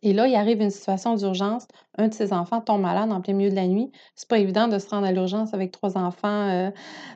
et 0.02 0.12
là, 0.12 0.26
il 0.26 0.34
arrive 0.34 0.60
une 0.60 0.70
situation 0.70 1.14
d'urgence. 1.14 1.66
Un 1.96 2.08
de 2.08 2.14
ses 2.14 2.32
enfants 2.32 2.60
tombe 2.60 2.80
malade 2.80 3.10
en 3.10 3.20
plein 3.20 3.34
milieu 3.34 3.50
de 3.50 3.56
la 3.56 3.66
nuit. 3.66 3.90
C'est 4.14 4.28
pas 4.28 4.38
évident 4.38 4.68
de 4.68 4.78
se 4.78 4.88
rendre 4.88 5.06
à 5.06 5.12
l'urgence 5.12 5.54
avec 5.54 5.72
trois 5.72 5.96
enfants 5.96 6.48
euh, 6.48 6.70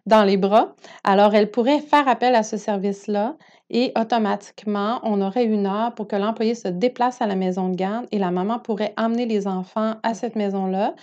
dans 0.07 0.25
les 0.25 0.37
bras. 0.37 0.75
Alors, 1.05 1.35
elle 1.35 1.51
pourrait 1.51 1.81
faire 1.81 2.09
appel 2.09 2.35
à 2.35 2.43
ce 2.43 2.57
service-là 2.57 3.37
et 3.71 3.93
automatiquement, 3.99 5.01
on 5.03 5.21
aurait 5.23 5.45
une 5.45 5.67
heure 5.67 5.95
pour 5.95 6.09
que 6.09 6.17
l'employé 6.17 6.55
se 6.55 6.69
déplace 6.69 7.23
à 7.23 7.27
la 7.27 7.37
maison 7.37 7.69
de 7.69 7.77
garde 7.77 8.07
et 8.11 8.19
la 8.19 8.31
maman 8.31 8.59
pourrait 8.59 8.93
amener 8.97 9.27
les 9.27 9.47
enfants 9.47 9.95
à 10.03 10.15
cette 10.15 10.37
maison-là. 10.37 10.95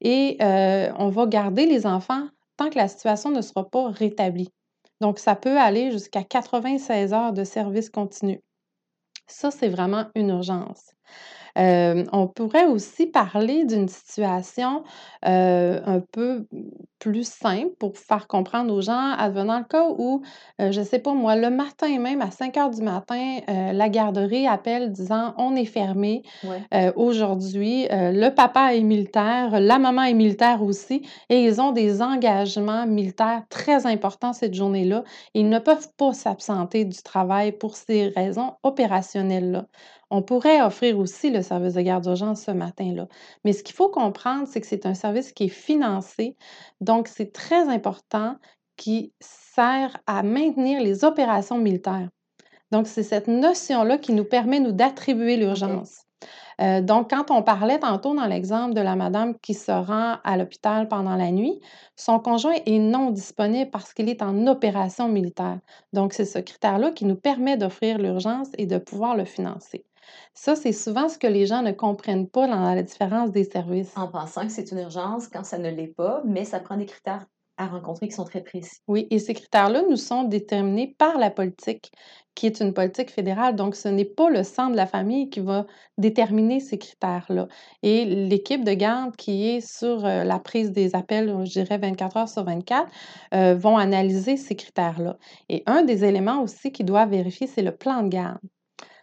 Et 0.00 0.36
euh, 0.42 0.92
on 0.98 1.08
va 1.08 1.26
garder 1.26 1.66
les 1.66 1.86
enfants 1.86 2.28
tant 2.56 2.70
que 2.70 2.76
la 2.76 2.88
situation 2.88 3.30
ne 3.30 3.40
sera 3.40 3.68
pas 3.68 3.88
rétablie. 3.90 4.50
Donc, 5.00 5.20
ça 5.20 5.36
peut 5.36 5.58
aller 5.58 5.92
jusqu'à 5.92 6.24
96 6.24 7.12
heures 7.12 7.32
de 7.32 7.44
service 7.44 7.88
continu. 7.88 8.40
Ça, 9.28 9.52
c'est 9.52 9.68
vraiment 9.68 10.10
une 10.16 10.30
urgence. 10.30 10.92
Euh, 11.58 12.04
on 12.12 12.26
pourrait 12.28 12.66
aussi 12.66 13.06
parler 13.06 13.64
d'une 13.64 13.88
situation 13.88 14.84
euh, 15.26 15.80
un 15.84 16.00
peu 16.00 16.46
plus 16.98 17.28
simple 17.28 17.74
pour 17.78 17.96
faire 17.96 18.26
comprendre 18.26 18.72
aux 18.74 18.80
gens, 18.80 19.12
advenant 19.16 19.58
le 19.58 19.64
cas 19.64 19.86
où, 19.88 20.22
euh, 20.60 20.72
je 20.72 20.80
ne 20.80 20.84
sais 20.84 20.98
pas 20.98 21.14
moi, 21.14 21.36
le 21.36 21.50
matin 21.50 21.98
même, 21.98 22.22
à 22.22 22.30
5 22.30 22.56
heures 22.56 22.70
du 22.70 22.82
matin, 22.82 23.38
la 23.48 23.88
garderie 23.88 24.46
appelle 24.46 24.92
disant 24.92 25.34
on 25.38 25.54
est 25.54 25.64
fermé 25.64 26.22
aujourd'hui. 26.96 27.86
le 27.90 28.28
papa 28.30 28.74
est 28.74 28.82
militaire, 28.82 29.60
la 29.60 29.78
maman 29.78 30.02
est 30.02 30.14
militaire 30.14 30.62
aussi, 30.62 31.02
et 31.28 31.44
ils 31.44 31.60
ont 31.60 31.72
des 31.72 32.02
engagements 32.02 32.86
militaires 32.86 33.42
très 33.48 33.86
importants 33.86 34.32
cette 34.32 34.54
journée-là. 34.54 35.04
Ils 35.34 35.48
ne 35.48 35.58
peuvent 35.58 35.88
pas 35.96 36.12
s'absenter 36.12 36.84
du 36.84 37.02
travail 37.02 37.52
pour 37.52 37.76
ces 37.76 38.08
raisons 38.08 38.54
opérationnelles-là. 38.62 39.66
On 40.10 40.22
pourrait 40.22 40.62
offrir 40.62 40.98
aussi 40.98 41.30
le 41.30 41.42
service 41.42 41.74
de 41.74 41.82
garde 41.82 42.04
d'urgence 42.04 42.42
ce 42.42 42.50
matin-là. 42.50 43.08
Mais 43.44 43.52
ce 43.52 43.62
qu'il 43.62 43.74
faut 43.74 43.90
comprendre, 43.90 44.46
c'est 44.48 44.60
que 44.60 44.66
c'est 44.66 44.86
un 44.86 44.94
service 44.94 45.32
qui 45.32 45.44
est 45.44 45.48
financé. 45.48 46.36
Donc, 46.80 47.08
c'est 47.08 47.32
très 47.32 47.68
important 47.68 48.36
qui 48.76 49.12
sert 49.20 49.98
à 50.06 50.22
maintenir 50.22 50.80
les 50.80 51.04
opérations 51.04 51.58
militaires. 51.58 52.08
Donc, 52.70 52.86
c'est 52.86 53.02
cette 53.02 53.28
notion-là 53.28 53.98
qui 53.98 54.12
nous 54.12 54.24
permet, 54.24 54.60
nous, 54.60 54.72
d'attribuer 54.72 55.36
l'urgence. 55.36 56.02
Euh, 56.60 56.80
donc, 56.80 57.10
quand 57.10 57.30
on 57.30 57.42
parlait 57.42 57.78
tantôt 57.78 58.14
dans 58.14 58.26
l'exemple 58.26 58.74
de 58.74 58.80
la 58.80 58.96
madame 58.96 59.38
qui 59.38 59.54
se 59.54 59.70
rend 59.70 60.16
à 60.24 60.36
l'hôpital 60.36 60.88
pendant 60.88 61.14
la 61.16 61.30
nuit, 61.30 61.60
son 61.96 62.18
conjoint 62.18 62.56
est 62.66 62.78
non 62.78 63.10
disponible 63.10 63.70
parce 63.70 63.94
qu'il 63.94 64.08
est 64.08 64.22
en 64.22 64.46
opération 64.46 65.08
militaire. 65.08 65.60
Donc, 65.92 66.12
c'est 66.12 66.24
ce 66.24 66.38
critère-là 66.38 66.90
qui 66.90 67.04
nous 67.04 67.16
permet 67.16 67.56
d'offrir 67.56 67.98
l'urgence 67.98 68.48
et 68.58 68.66
de 68.66 68.78
pouvoir 68.78 69.16
le 69.16 69.24
financer. 69.24 69.84
Ça, 70.34 70.56
c'est 70.56 70.72
souvent 70.72 71.08
ce 71.08 71.18
que 71.18 71.26
les 71.26 71.46
gens 71.46 71.62
ne 71.62 71.72
comprennent 71.72 72.28
pas 72.28 72.46
dans 72.46 72.74
la 72.74 72.82
différence 72.82 73.30
des 73.30 73.44
services. 73.44 73.96
En 73.96 74.08
pensant 74.08 74.42
que 74.42 74.52
c'est 74.52 74.70
une 74.70 74.78
urgence 74.78 75.28
quand 75.28 75.44
ça 75.44 75.58
ne 75.58 75.70
l'est 75.70 75.94
pas, 75.94 76.22
mais 76.24 76.44
ça 76.44 76.60
prend 76.60 76.76
des 76.76 76.86
critères 76.86 77.26
à 77.58 77.66
rencontrer 77.66 78.08
qui 78.08 78.14
sont 78.14 78.24
très 78.24 78.42
précis. 78.42 78.78
Oui, 78.86 79.06
et 79.10 79.18
ces 79.18 79.34
critères-là 79.34 79.82
nous 79.90 79.96
sont 79.96 80.22
déterminés 80.22 80.94
par 80.96 81.18
la 81.18 81.30
politique, 81.30 81.90
qui 82.34 82.46
est 82.46 82.60
une 82.60 82.72
politique 82.72 83.10
fédérale. 83.10 83.56
Donc, 83.56 83.74
ce 83.74 83.88
n'est 83.88 84.04
pas 84.04 84.30
le 84.30 84.44
centre 84.44 84.70
de 84.70 84.76
la 84.76 84.86
famille 84.86 85.28
qui 85.28 85.40
va 85.40 85.66
déterminer 85.98 86.60
ces 86.60 86.78
critères-là. 86.78 87.48
Et 87.82 88.04
l'équipe 88.04 88.64
de 88.64 88.72
garde 88.72 89.16
qui 89.16 89.48
est 89.48 89.60
sur 89.60 90.06
euh, 90.06 90.22
la 90.22 90.38
prise 90.38 90.70
des 90.70 90.94
appels, 90.94 91.44
je 91.44 91.50
dirais 91.50 91.78
24 91.78 92.16
heures 92.16 92.28
sur 92.28 92.44
24, 92.44 92.88
euh, 93.34 93.54
vont 93.56 93.76
analyser 93.76 94.36
ces 94.36 94.54
critères-là. 94.54 95.18
Et 95.48 95.64
un 95.66 95.82
des 95.82 96.04
éléments 96.04 96.42
aussi 96.42 96.70
qu'ils 96.70 96.86
doivent 96.86 97.10
vérifier, 97.10 97.48
c'est 97.48 97.62
le 97.62 97.76
plan 97.76 98.02
de 98.02 98.08
garde. 98.08 98.38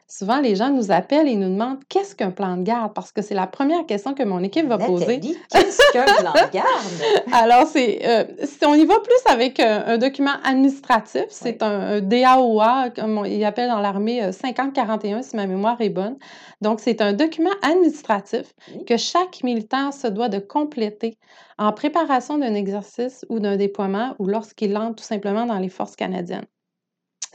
Souvent, 0.07 0.39
les 0.39 0.55
gens 0.55 0.69
nous 0.69 0.91
appellent 0.91 1.27
et 1.27 1.35
nous 1.35 1.49
demandent 1.49 1.83
qu'est-ce 1.89 2.15
qu'un 2.15 2.29
plan 2.29 2.57
de 2.57 2.63
garde? 2.63 2.93
Parce 2.93 3.11
que 3.11 3.23
c'est 3.23 3.33
la 3.33 3.47
première 3.47 3.87
question 3.87 4.13
que 4.13 4.21
mon 4.21 4.43
équipe 4.43 4.67
va 4.67 4.77
poser. 4.77 5.19
Qu'est-ce 5.19 5.81
qu'un 5.93 6.03
plan 6.03 6.31
de 6.31 6.51
garde? 6.53 7.33
Alors, 7.33 7.65
c'est, 7.65 7.99
euh, 8.05 8.23
si 8.43 8.63
on 8.65 8.75
y 8.75 8.85
va 8.85 8.99
plus 8.99 9.33
avec 9.33 9.59
euh, 9.59 9.81
un, 9.87 9.97
document 9.97 10.35
administratif, 10.43 11.25
c'est 11.29 11.63
un, 11.63 12.01
DAOA, 12.01 12.91
comme 12.95 13.17
on, 13.17 13.25
il 13.25 13.43
appelle 13.43 13.67
dans 13.67 13.79
l'armée 13.79 14.31
5041, 14.31 15.17
euh, 15.17 15.21
si 15.23 15.35
ma 15.35 15.47
mémoire 15.47 15.81
est 15.81 15.89
bonne. 15.89 16.17
Donc, 16.61 16.81
c'est 16.81 17.01
un 17.01 17.13
document 17.13 17.53
administratif 17.63 18.53
que 18.85 18.97
chaque 18.97 19.43
militant 19.43 19.91
se 19.91 20.05
doit 20.05 20.29
de 20.29 20.37
compléter 20.37 21.17
en 21.57 21.71
préparation 21.71 22.37
d'un 22.37 22.53
exercice 22.53 23.25
ou 23.29 23.39
d'un 23.39 23.57
déploiement 23.57 24.13
ou 24.19 24.27
lorsqu'il 24.27 24.77
entre 24.77 24.97
tout 24.97 25.03
simplement 25.03 25.47
dans 25.47 25.57
les 25.57 25.69
forces 25.69 25.95
canadiennes. 25.95 26.45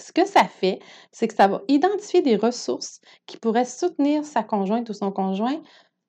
Ce 0.00 0.12
que 0.12 0.26
ça 0.26 0.44
fait, 0.44 0.80
c'est 1.12 1.28
que 1.28 1.34
ça 1.34 1.46
va 1.46 1.62
identifier 1.68 2.22
des 2.22 2.36
ressources 2.36 3.00
qui 3.26 3.36
pourraient 3.36 3.64
soutenir 3.64 4.24
sa 4.24 4.42
conjointe 4.42 4.88
ou 4.88 4.94
son 4.94 5.12
conjoint 5.12 5.60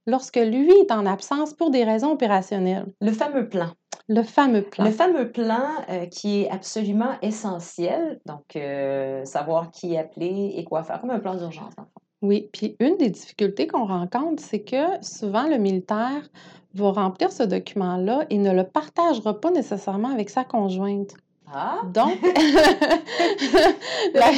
lorsque 0.08 0.38
lui 0.38 0.72
est 0.72 0.92
en 0.92 1.06
absence 1.06 1.54
pour 1.54 1.70
des 1.70 1.84
raisons 1.84 2.12
opérationnelles. 2.12 2.88
Le 3.02 3.12
fameux 3.12 3.48
plan. 3.48 3.72
Le 4.08 4.24
fameux 4.24 4.64
plan. 4.64 4.86
Le 4.86 4.92
fameux 4.92 5.32
plan 5.32 5.64
euh, 5.90 6.06
qui 6.08 6.42
est 6.42 6.50
absolument 6.50 7.20
essentiel. 7.22 8.20
Donc, 8.26 8.56
euh, 8.56 9.24
savoir 9.26 9.72
qui 9.72 9.98
appeler 9.98 10.54
et 10.56 10.64
quoi 10.64 10.84
faire, 10.84 11.02
comme 11.02 11.12
un 11.12 11.20
plan 11.20 11.36
d'urgence, 11.36 11.74
en 11.78 11.86
Oui, 12.22 12.50
puis 12.52 12.76
une 12.80 12.98
des 12.98 13.10
difficultés 13.10 13.68
qu'on 13.68 13.86
rencontre, 13.86 14.42
c'est 14.44 14.64
que 14.64 15.02
souvent 15.02 15.48
le 15.48 15.58
militaire 15.58 16.28
va 16.74 16.92
remplir 16.92 17.32
ce 17.32 17.44
document-là 17.44 18.26
et 18.30 18.38
ne 18.38 18.52
le 18.52 18.64
partagera 18.64 19.40
pas 19.40 19.52
nécessairement 19.52 20.10
avec 20.10 20.30
sa 20.30 20.44
conjointe. 20.44 21.14
Ah! 21.54 21.82
Donc, 21.94 22.18
la, 24.14 24.32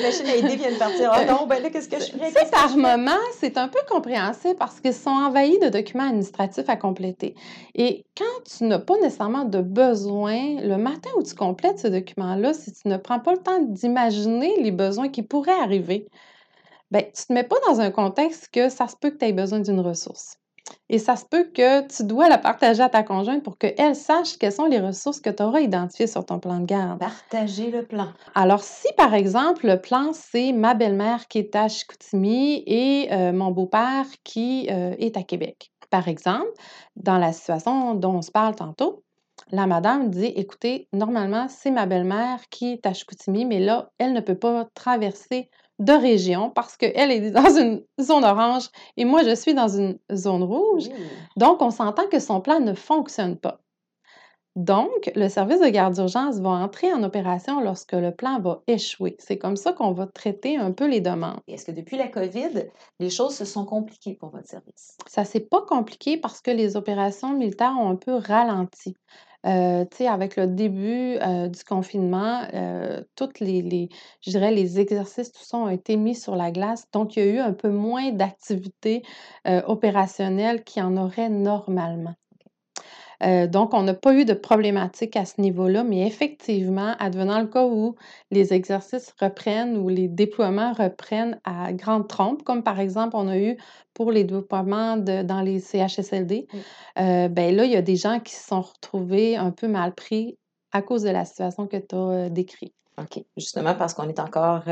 machine 0.00 0.26
à 0.26 0.36
aider 0.36 0.56
vient 0.56 0.72
de 0.72 0.78
partir. 0.78 1.12
Oh 1.14 1.20
non, 1.26 1.46
ben 1.46 1.62
là, 1.62 1.70
qu'est-ce 1.70 1.88
que 1.88 1.98
je 1.98 2.12
fais? 2.12 2.50
par 2.50 2.76
moment, 2.76 3.18
c'est 3.38 3.56
un 3.56 3.68
peu 3.68 3.78
compréhensible 3.88 4.56
parce 4.56 4.80
qu'ils 4.80 4.92
sont 4.94 5.10
envahis 5.10 5.58
de 5.60 5.68
documents 5.68 6.08
administratifs 6.08 6.68
à 6.68 6.76
compléter. 6.76 7.34
Et 7.74 8.04
quand 8.16 8.44
tu 8.44 8.64
n'as 8.64 8.78
pas 8.78 8.96
nécessairement 8.98 9.44
de 9.44 9.60
besoin, 9.60 10.60
le 10.60 10.76
matin 10.76 11.10
où 11.16 11.22
tu 11.22 11.34
complètes 11.34 11.78
ce 11.78 11.88
document-là, 11.88 12.52
si 12.52 12.72
tu 12.72 12.88
ne 12.88 12.96
prends 12.96 13.20
pas 13.20 13.32
le 13.32 13.38
temps 13.38 13.60
d'imaginer 13.60 14.60
les 14.60 14.72
besoins 14.72 15.08
qui 15.08 15.22
pourraient 15.22 15.60
arriver, 15.62 16.06
ben, 16.90 17.02
tu 17.02 17.22
ne 17.22 17.26
te 17.26 17.32
mets 17.32 17.44
pas 17.44 17.56
dans 17.66 17.80
un 17.80 17.90
contexte 17.90 18.48
que 18.52 18.68
ça 18.68 18.88
se 18.88 18.96
peut 18.96 19.10
que 19.10 19.16
tu 19.16 19.26
aies 19.26 19.32
besoin 19.32 19.60
d'une 19.60 19.80
ressource. 19.80 20.38
Et 20.88 20.98
ça 20.98 21.16
se 21.16 21.24
peut 21.24 21.44
que 21.44 21.86
tu 21.86 22.04
dois 22.04 22.28
la 22.28 22.38
partager 22.38 22.82
à 22.82 22.88
ta 22.88 23.02
conjointe 23.02 23.42
pour 23.42 23.58
qu'elle 23.58 23.94
sache 23.94 24.38
quelles 24.38 24.52
sont 24.52 24.66
les 24.66 24.80
ressources 24.80 25.20
que 25.20 25.30
tu 25.30 25.42
auras 25.42 25.60
identifiées 25.60 26.06
sur 26.06 26.24
ton 26.24 26.38
plan 26.38 26.60
de 26.60 26.66
garde. 26.66 26.98
Partager 26.98 27.70
le 27.70 27.84
plan. 27.84 28.08
Alors, 28.34 28.62
si 28.62 28.88
par 28.96 29.14
exemple, 29.14 29.66
le 29.66 29.80
plan, 29.80 30.12
c'est 30.12 30.52
ma 30.52 30.74
belle-mère 30.74 31.28
qui 31.28 31.38
est 31.38 31.54
à 31.54 31.68
Chicoutimi 31.68 32.62
et 32.66 33.08
euh, 33.12 33.32
mon 33.32 33.50
beau-père 33.50 34.06
qui 34.24 34.68
euh, 34.70 34.94
est 34.98 35.16
à 35.16 35.22
Québec. 35.22 35.70
Par 35.90 36.08
exemple, 36.08 36.50
dans 36.96 37.18
la 37.18 37.32
situation 37.32 37.94
dont 37.94 38.16
on 38.16 38.22
se 38.22 38.30
parle 38.30 38.54
tantôt, 38.54 39.04
la 39.50 39.66
madame 39.66 40.10
dit 40.10 40.32
Écoutez, 40.36 40.88
normalement, 40.92 41.48
c'est 41.48 41.70
ma 41.70 41.86
belle-mère 41.86 42.40
qui 42.50 42.72
est 42.72 42.86
à 42.86 42.92
Chicoutimi, 42.92 43.44
mais 43.44 43.60
là, 43.60 43.90
elle 43.98 44.12
ne 44.12 44.20
peut 44.20 44.38
pas 44.38 44.68
traverser 44.74 45.50
de 45.78 45.92
région 45.92 46.50
parce 46.50 46.76
qu'elle 46.76 47.10
est 47.10 47.30
dans 47.30 47.56
une 47.56 47.84
zone 48.00 48.24
orange 48.24 48.68
et 48.96 49.04
moi, 49.04 49.22
je 49.22 49.34
suis 49.34 49.54
dans 49.54 49.68
une 49.68 49.98
zone 50.12 50.42
rouge. 50.42 50.88
Donc, 51.36 51.62
on 51.62 51.70
s'entend 51.70 52.08
que 52.08 52.18
son 52.18 52.40
plan 52.40 52.60
ne 52.60 52.74
fonctionne 52.74 53.36
pas. 53.36 53.60
Donc, 54.56 55.12
le 55.14 55.28
service 55.28 55.60
de 55.60 55.68
garde 55.68 55.94
d'urgence 55.94 56.40
va 56.40 56.48
entrer 56.48 56.92
en 56.92 57.04
opération 57.04 57.60
lorsque 57.60 57.92
le 57.92 58.10
plan 58.10 58.40
va 58.40 58.60
échouer. 58.66 59.14
C'est 59.20 59.38
comme 59.38 59.54
ça 59.54 59.72
qu'on 59.72 59.92
va 59.92 60.08
traiter 60.08 60.56
un 60.56 60.72
peu 60.72 60.88
les 60.88 61.00
demandes. 61.00 61.38
Est-ce 61.46 61.64
que 61.64 61.70
depuis 61.70 61.96
la 61.96 62.08
COVID, 62.08 62.64
les 62.98 63.08
choses 63.08 63.36
se 63.36 63.44
sont 63.44 63.64
compliquées 63.64 64.14
pour 64.14 64.30
votre 64.30 64.48
service? 64.48 64.96
Ça 65.06 65.24
s'est 65.24 65.46
pas 65.48 65.62
compliqué 65.62 66.16
parce 66.16 66.40
que 66.40 66.50
les 66.50 66.76
opérations 66.76 67.34
militaires 67.34 67.76
ont 67.78 67.90
un 67.90 67.94
peu 67.94 68.16
ralenti. 68.16 68.96
Euh, 69.46 69.84
avec 70.00 70.36
le 70.36 70.46
début 70.48 71.16
euh, 71.22 71.48
du 71.48 71.62
confinement, 71.64 72.42
euh, 72.54 73.02
toutes 73.14 73.40
les, 73.40 73.62
les, 73.62 73.88
je 74.20 74.30
dirais, 74.30 74.50
les 74.50 74.80
exercices, 74.80 75.32
tout 75.32 75.44
ça 75.44 75.58
ont 75.58 75.68
été 75.68 75.96
mis 75.96 76.14
sur 76.14 76.34
la 76.36 76.50
glace. 76.50 76.90
Donc, 76.92 77.16
il 77.16 77.24
y 77.24 77.28
a 77.28 77.32
eu 77.32 77.38
un 77.38 77.52
peu 77.52 77.70
moins 77.70 78.10
d'activités 78.12 79.02
opérationnelles 79.66 80.64
qu'il 80.64 80.82
y 80.82 80.84
en 80.84 80.96
aurait 80.96 81.30
normalement. 81.30 82.14
Euh, 83.22 83.46
donc, 83.46 83.74
on 83.74 83.82
n'a 83.82 83.94
pas 83.94 84.14
eu 84.14 84.24
de 84.24 84.34
problématique 84.34 85.16
à 85.16 85.24
ce 85.24 85.40
niveau-là, 85.40 85.84
mais 85.84 86.06
effectivement, 86.06 86.94
advenant 86.98 87.40
le 87.40 87.46
cas 87.46 87.64
où 87.64 87.96
les 88.30 88.52
exercices 88.52 89.14
reprennent 89.20 89.76
ou 89.76 89.88
les 89.88 90.08
déploiements 90.08 90.72
reprennent 90.72 91.40
à 91.44 91.72
grande 91.72 92.08
trompe, 92.08 92.44
comme 92.44 92.62
par 92.62 92.78
exemple 92.80 93.16
on 93.16 93.28
a 93.28 93.38
eu 93.38 93.56
pour 93.94 94.12
les 94.12 94.24
déploiements 94.24 94.96
dans 94.96 95.40
les 95.40 95.58
CHSLD, 95.58 96.46
euh, 96.98 97.28
ben 97.28 97.54
là, 97.54 97.64
il 97.64 97.72
y 97.72 97.76
a 97.76 97.82
des 97.82 97.96
gens 97.96 98.20
qui 98.20 98.34
se 98.34 98.46
sont 98.46 98.60
retrouvés 98.60 99.36
un 99.36 99.50
peu 99.50 99.66
mal 99.66 99.94
pris 99.94 100.38
à 100.70 100.82
cause 100.82 101.02
de 101.02 101.10
la 101.10 101.24
situation 101.24 101.66
que 101.66 101.76
tu 101.76 101.94
as 101.94 101.98
euh, 101.98 102.28
décrite. 102.28 102.74
OK. 102.98 103.24
Justement 103.36 103.74
parce 103.74 103.94
qu'on 103.94 104.08
est 104.08 104.20
encore 104.20 104.62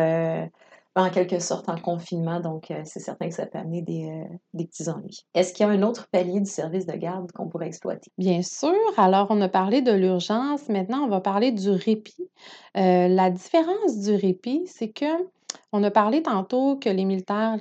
en 0.97 1.11
quelque 1.11 1.39
sorte 1.39 1.69
en 1.69 1.77
confinement, 1.77 2.41
donc 2.41 2.71
euh, 2.71 2.81
c'est 2.85 3.01
certain 3.01 3.29
que 3.29 3.35
ça 3.35 3.45
peut 3.45 3.59
amener 3.59 3.83
des, 3.83 4.09
euh, 4.09 4.35
des 4.55 4.67
petits 4.67 4.89
ennuis. 4.89 5.27
Est-ce 5.35 5.53
qu'il 5.53 5.67
y 5.67 5.69
a 5.69 5.73
un 5.73 5.83
autre 5.83 6.09
palier 6.11 6.41
du 6.41 6.51
service 6.51 6.87
de 6.87 6.95
garde 6.95 7.31
qu'on 7.33 7.49
pourrait 7.49 7.67
exploiter? 7.67 8.11
Bien 8.17 8.41
sûr. 8.41 8.73
Alors, 8.97 9.27
on 9.29 9.41
a 9.43 9.49
parlé 9.49 9.83
de 9.83 9.93
l'urgence. 9.93 10.69
Maintenant, 10.71 11.05
on 11.05 11.09
va 11.09 11.21
parler 11.21 11.53
du 11.53 11.71
répit. 11.71 12.31
Euh, 12.79 13.09
la 13.09 13.31
différence 13.31 13.99
du 13.99 14.15
répit, 14.15 14.63
c'est 14.67 14.89
que 14.89 15.05
on 15.73 15.83
a 15.83 15.91
parlé 15.91 16.23
tantôt 16.23 16.77
que 16.77 16.89
les 16.89 17.05
militaires, 17.05 17.57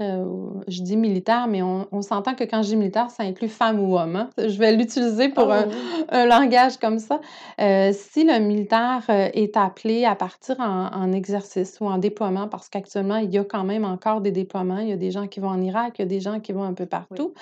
je 0.68 0.82
dis 0.82 0.98
militaires, 0.98 1.48
mais 1.48 1.62
on, 1.62 2.02
s'entend 2.02 2.36
que 2.36 2.44
quand 2.44 2.62
je 2.62 2.70
dis 2.70 2.76
militaire, 2.76 3.10
ça 3.10 3.24
inclut 3.24 3.50
femme 3.50 3.80
ou 3.80 3.98
homme. 3.98 4.16
Hein. 4.16 4.30
Je 4.38 4.58
vais 4.58 4.74
l'utiliser 4.74 5.30
pour 5.30 5.52
un, 5.52 5.66
oh! 5.68 6.16
langage 6.28 6.78
comme 6.78 7.00
ça. 7.00 7.20
Euh, 7.60 7.92
si 7.94 8.24
le 8.24 8.40
militaire 8.40 9.04
euh, 9.10 9.30
est 9.34 9.58
appelé 9.58 10.06
à 10.06 10.16
partir 10.16 10.60
en, 10.60 11.12
exercice 11.12 11.78
ou 11.80 11.86
en 11.86 11.98
déploiement, 11.98 12.48
parce 12.48 12.70
qu'actuellement, 12.70 13.18
il 13.18 13.34
y 13.34 13.38
a 13.38 13.44
quand 13.44 13.64
même 13.64 13.86
encore 13.86 14.22
des 14.22 14.32
déploiements, 14.32 14.80
il 14.80 14.90
y 14.90 14.94
a 14.94 14.98
des 14.98 15.12
gens 15.12 15.28
qui 15.28 15.40
vont 15.40 15.50
en 15.50 15.62
Irak, 15.62 15.96
il 15.98 16.02
y 16.02 16.06
a 16.06 16.08
des 16.08 16.20
gens 16.20 16.40
qui 16.40 16.52
vont 16.52 16.64
un 16.64 16.74
peu 16.74 16.86
partout, 16.86 17.34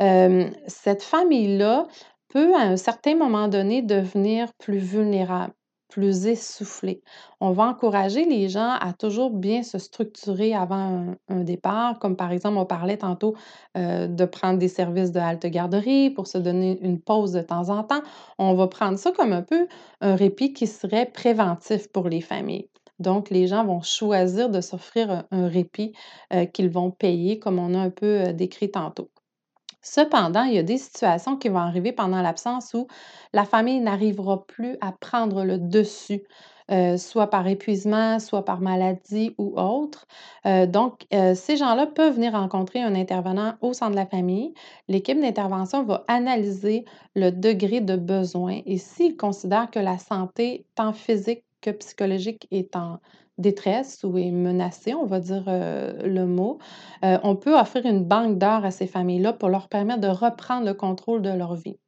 euh, 0.00 0.48
cette 0.66 1.02
famille-là 1.02 1.86
peut, 2.28 2.54
à 2.54 2.60
un 2.60 2.76
certain 2.76 3.16
moment 3.16 3.48
donné, 3.48 3.82
devenir 3.82 4.52
plus 4.54 4.78
vulnérable. 4.78 5.52
Plus 5.90 6.26
essoufflés. 6.26 7.02
On 7.40 7.52
va 7.52 7.64
encourager 7.64 8.24
les 8.24 8.48
gens 8.48 8.76
à 8.80 8.92
toujours 8.92 9.30
bien 9.30 9.62
se 9.62 9.78
structurer 9.78 10.54
avant 10.54 11.16
un, 11.28 11.40
départ, 11.40 11.98
comme 11.98 12.16
par 12.16 12.32
exemple, 12.32 12.56
on 12.56 12.64
parlait 12.64 12.96
tantôt 12.96 13.34
euh, 13.76 14.06
de 14.06 14.24
prendre 14.24 14.58
des 14.58 14.68
services 14.68 15.12
de 15.12 15.20
halte 15.20 15.46
garderie 15.46 16.10
pour 16.10 16.26
se 16.26 16.38
donner 16.38 16.78
une 16.80 17.00
pause 17.00 17.32
de 17.32 17.42
temps 17.42 17.68
en 17.68 17.82
temps. 17.82 18.02
On 18.38 18.54
va 18.54 18.68
prendre 18.68 18.98
ça 18.98 19.12
comme 19.12 19.32
un 19.32 19.42
peu 19.42 19.66
un 20.00 20.14
répit 20.14 20.52
qui 20.52 20.66
serait 20.66 21.06
préventif 21.06 21.90
pour 21.92 22.08
les 22.08 22.20
familles. 22.20 22.68
Donc, 23.00 23.30
les 23.30 23.46
gens 23.46 23.64
vont 23.64 23.80
choisir 23.82 24.50
de 24.50 24.60
s'offrir 24.60 25.24
un, 25.30 25.48
répit 25.48 25.94
euh, 26.32 26.44
qu'ils 26.44 26.70
vont 26.70 26.90
payer, 26.90 27.38
comme 27.38 27.58
on 27.58 27.74
a 27.74 27.78
un 27.78 27.90
peu 27.90 28.28
euh, 28.28 28.32
décrit 28.32 28.70
tantôt. 28.70 29.10
Cependant, 29.82 30.44
il 30.44 30.54
y 30.54 30.58
a 30.58 30.62
des 30.62 30.78
situations 30.78 31.36
qui 31.36 31.48
vont 31.48 31.58
arriver 31.58 31.92
pendant 31.92 32.20
l'absence 32.22 32.74
où 32.74 32.86
la 33.32 33.44
famille 33.44 33.80
n'arrivera 33.80 34.44
plus 34.46 34.76
à 34.80 34.92
prendre 34.92 35.44
le 35.44 35.58
dessus, 35.58 36.22
euh, 36.70 36.96
soit 36.98 37.28
par 37.28 37.46
épuisement, 37.46 38.18
soit 38.18 38.44
par 38.44 38.60
maladie 38.60 39.34
ou 39.38 39.58
autre. 39.58 40.06
donc, 40.68 41.06
ces 41.10 41.56
gens-là 41.56 41.86
peuvent 41.86 42.14
venir 42.14 42.32
rencontrer 42.32 42.80
un 42.82 42.94
intervenant 42.94 43.54
au 43.60 43.72
sein 43.72 43.90
de 43.90 43.96
la 43.96 44.06
famille. 44.06 44.52
L'équipe 44.88 45.20
d'intervention 45.20 45.82
va 45.84 46.04
analyser 46.08 46.84
le 47.14 47.30
degré 47.30 47.80
de 47.80 47.96
besoin 47.96 48.60
et 48.66 48.78
s'ils 48.78 49.16
considèrent 49.16 49.70
que 49.70 49.80
la 49.80 49.98
santé, 49.98 50.66
tant 50.74 50.92
physique 50.92 51.44
que 51.60 51.70
psychologique 51.70 52.46
est 52.50 52.76
en 52.76 53.00
détresse 53.40 54.04
ou 54.04 54.16
est 54.18 54.30
menacée, 54.30 54.94
on 54.94 55.06
va 55.06 55.20
dire 55.20 55.44
euh, 55.48 55.92
le 56.06 56.26
mot, 56.26 56.58
euh, 57.04 57.18
on 57.22 57.36
peut 57.36 57.58
offrir 57.58 57.86
une 57.86 58.04
banque 58.04 58.38
d'heures 58.38 58.64
à 58.64 58.70
ces 58.70 58.86
familles-là 58.86 59.32
pour 59.34 59.48
leur 59.48 59.68
permettre 59.68 60.00
de 60.00 60.08
reprendre 60.08 60.66
le 60.66 60.74
contrôle 60.74 61.22
de 61.22 61.30
leur 61.30 61.54
vie. 61.56 61.78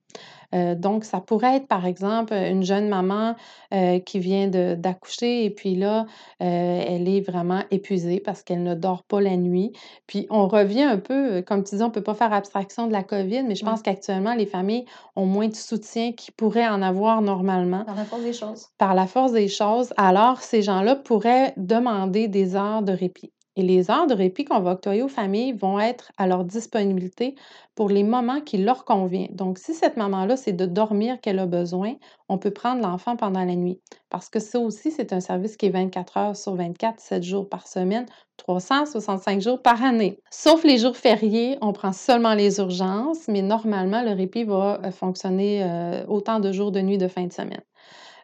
Euh, 0.54 0.74
donc, 0.74 1.04
ça 1.04 1.20
pourrait 1.20 1.56
être, 1.56 1.66
par 1.66 1.86
exemple, 1.86 2.34
une 2.34 2.62
jeune 2.62 2.88
maman 2.88 3.34
euh, 3.72 3.98
qui 4.00 4.18
vient 4.18 4.48
d'accoucher 4.48 5.44
et 5.44 5.50
puis 5.50 5.74
là, 5.74 6.06
euh, 6.42 6.84
elle 6.86 7.08
est 7.08 7.20
vraiment 7.20 7.62
épuisée 7.70 8.20
parce 8.20 8.42
qu'elle 8.42 8.62
ne 8.62 8.74
dort 8.74 9.02
pas 9.02 9.20
la 9.20 9.36
nuit. 9.36 9.72
Puis, 10.06 10.26
on 10.30 10.48
revient 10.48 10.82
un 10.82 10.98
peu, 10.98 11.42
comme 11.42 11.64
tu 11.64 11.76
dis, 11.76 11.82
on 11.82 11.88
ne 11.88 11.92
peut 11.92 12.02
pas 12.02 12.14
faire 12.14 12.32
abstraction 12.32 12.86
de 12.86 12.92
la 12.92 13.02
COVID, 13.02 13.44
mais 13.44 13.54
je 13.54 13.64
pense 13.64 13.82
qu'actuellement, 13.82 14.34
les 14.34 14.46
familles 14.46 14.84
ont 15.16 15.26
moins 15.26 15.48
de 15.48 15.54
soutien 15.54 16.12
qu'ils 16.12 16.34
pourraient 16.34 16.68
en 16.68 16.82
avoir 16.82 17.22
normalement. 17.22 17.84
Par 17.84 17.96
la 17.96 18.04
force 18.04 18.22
des 18.22 18.32
choses. 18.32 18.66
Par 18.78 18.94
la 18.94 19.06
force 19.06 19.32
des 19.32 19.48
choses. 19.48 19.92
Alors, 19.96 20.40
ces 20.40 20.62
gens-là 20.62 20.96
pourraient 20.96 21.54
demander 21.56 22.28
des 22.28 22.56
heures 22.56 22.82
de 22.82 22.92
répit. 22.92 23.32
Et 23.56 23.62
les 23.62 23.90
heures 23.90 24.06
de 24.06 24.14
répit 24.14 24.44
qu'on 24.46 24.60
va 24.60 24.72
octroyer 24.72 25.02
aux 25.02 25.08
familles 25.08 25.52
vont 25.52 25.78
être 25.78 26.10
à 26.16 26.26
leur 26.26 26.44
disponibilité 26.44 27.34
pour 27.74 27.90
les 27.90 28.02
moments 28.02 28.40
qui 28.40 28.56
leur 28.56 28.86
conviennent. 28.86 29.34
Donc, 29.34 29.58
si 29.58 29.74
cette 29.74 29.98
maman-là, 29.98 30.36
c'est 30.36 30.52
de 30.52 30.64
dormir 30.64 31.20
qu'elle 31.20 31.38
a 31.38 31.46
besoin, 31.46 31.94
on 32.30 32.38
peut 32.38 32.50
prendre 32.50 32.80
l'enfant 32.80 33.16
pendant 33.16 33.44
la 33.44 33.54
nuit. 33.54 33.78
Parce 34.08 34.30
que 34.30 34.40
ça 34.40 34.58
aussi, 34.58 34.90
c'est 34.90 35.12
un 35.12 35.20
service 35.20 35.58
qui 35.58 35.66
est 35.66 35.70
24 35.70 36.16
heures 36.16 36.36
sur 36.36 36.54
24, 36.54 36.98
7 36.98 37.22
jours 37.22 37.48
par 37.48 37.68
semaine, 37.68 38.06
365 38.38 39.40
jours 39.40 39.60
par 39.60 39.82
année. 39.84 40.18
Sauf 40.30 40.64
les 40.64 40.78
jours 40.78 40.96
fériés, 40.96 41.58
on 41.60 41.72
prend 41.72 41.92
seulement 41.92 42.34
les 42.34 42.58
urgences, 42.58 43.28
mais 43.28 43.42
normalement, 43.42 44.02
le 44.02 44.12
répit 44.12 44.44
va 44.44 44.80
euh, 44.82 44.90
fonctionner 44.90 45.62
euh, 45.62 46.04
autant 46.08 46.40
de 46.40 46.52
jours 46.52 46.72
de 46.72 46.80
nuit 46.80 46.98
de 46.98 47.08
fin 47.08 47.26
de 47.26 47.32
semaine. 47.32 47.62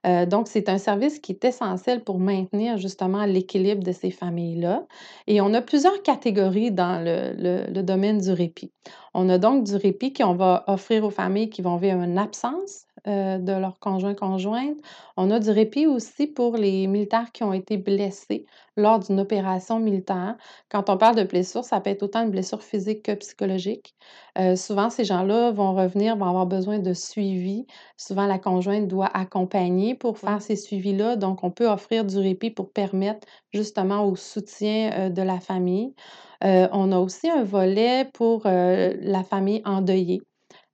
Euh, 0.07 0.27
donc, 0.27 0.49
c'est 0.49 0.69
un 0.69 0.79
service 0.79 1.19
qui 1.19 1.33
est 1.33 1.45
essentiel 1.45 2.03
pour 2.03 2.19
maintenir 2.19 2.79
justement 2.79 3.25
l'équilibre 3.25 3.83
de 3.83 3.93
ces 3.93 4.11
familles-là. 4.11 4.87
Et 5.27 5.41
on 5.41 5.53
a 5.55 5.63
plusieurs 5.63 6.03
catégories 6.03 6.71
dans 6.71 7.03
le, 7.05 7.83
domaine 7.83 8.19
du 8.19 8.33
répit. 8.33 8.73
On 9.15 9.29
a 9.29 9.39
donc 9.39 9.65
du 9.65 9.77
répit 9.77 10.13
qu'on 10.13 10.35
va 10.35 10.65
offrir 10.67 11.05
aux 11.05 11.11
familles 11.11 11.51
qui 11.51 11.63
vont 11.63 11.77
vivre 11.77 12.03
une 12.03 12.19
absence 12.19 12.88
euh, 13.09 13.39
de 13.39 13.53
leur 13.53 13.79
conjoint-conjointe. 13.81 14.77
On 15.17 15.31
a 15.31 15.41
du 15.41 15.51
répit 15.51 15.87
aussi 15.87 16.27
pour 16.27 16.57
les 16.57 16.87
militaires 16.87 17.33
qui 17.33 17.43
ont 17.43 17.53
été 17.53 17.77
blessés 17.79 18.45
lors 18.77 18.99
d'une 18.99 19.19
opération 19.19 19.81
militaire. 19.81 20.37
Quand 20.69 20.91
on 20.91 20.99
parle 20.99 21.17
de 21.17 21.23
blessures, 21.23 21.65
ça 21.65 21.81
peut 21.81 21.91
être 21.91 22.03
autant 22.03 22.23
une 22.25 22.31
blessure 22.31 22.63
physique 22.63 23.03
que 23.03 23.13
psychologique. 23.13 23.95
Euh, 24.39 24.57
souvent, 24.57 24.91
ces 24.91 25.05
gens-là 25.05 25.53
vont 25.53 25.75
revenir, 25.75 26.17
vont 26.17 26.27
avoir 26.27 26.47
besoin 26.47 26.79
de 26.79 26.93
suivi. 26.93 27.67
Souvent, 27.97 28.27
la 28.27 28.39
conjointe 28.39 28.89
doit 28.89 29.11
accompagner 29.17 29.95
pour 29.95 30.19
faire 30.19 30.43
ces 30.43 30.57
suivis-là. 30.57 31.17
Donc, 31.17 31.43
on 31.45 31.51
peut 31.51 31.69
offrir 31.69 32.05
du 32.05 32.19
répit 32.19 32.51
pour 32.51 32.73
permettre 32.73 33.27
justement 33.53 34.05
au 34.05 34.17
soutien 34.17 34.93
euh, 34.93 35.09
de 35.11 35.23
la 35.23 35.41
famille. 35.41 35.95
on 36.43 36.93
a 36.93 36.99
aussi 36.99 37.29
un 37.31 37.43
volet 37.43 38.05
pour 38.13 38.43
la 38.45 39.25
famille 39.25 39.63
endeuillée. 39.65 40.28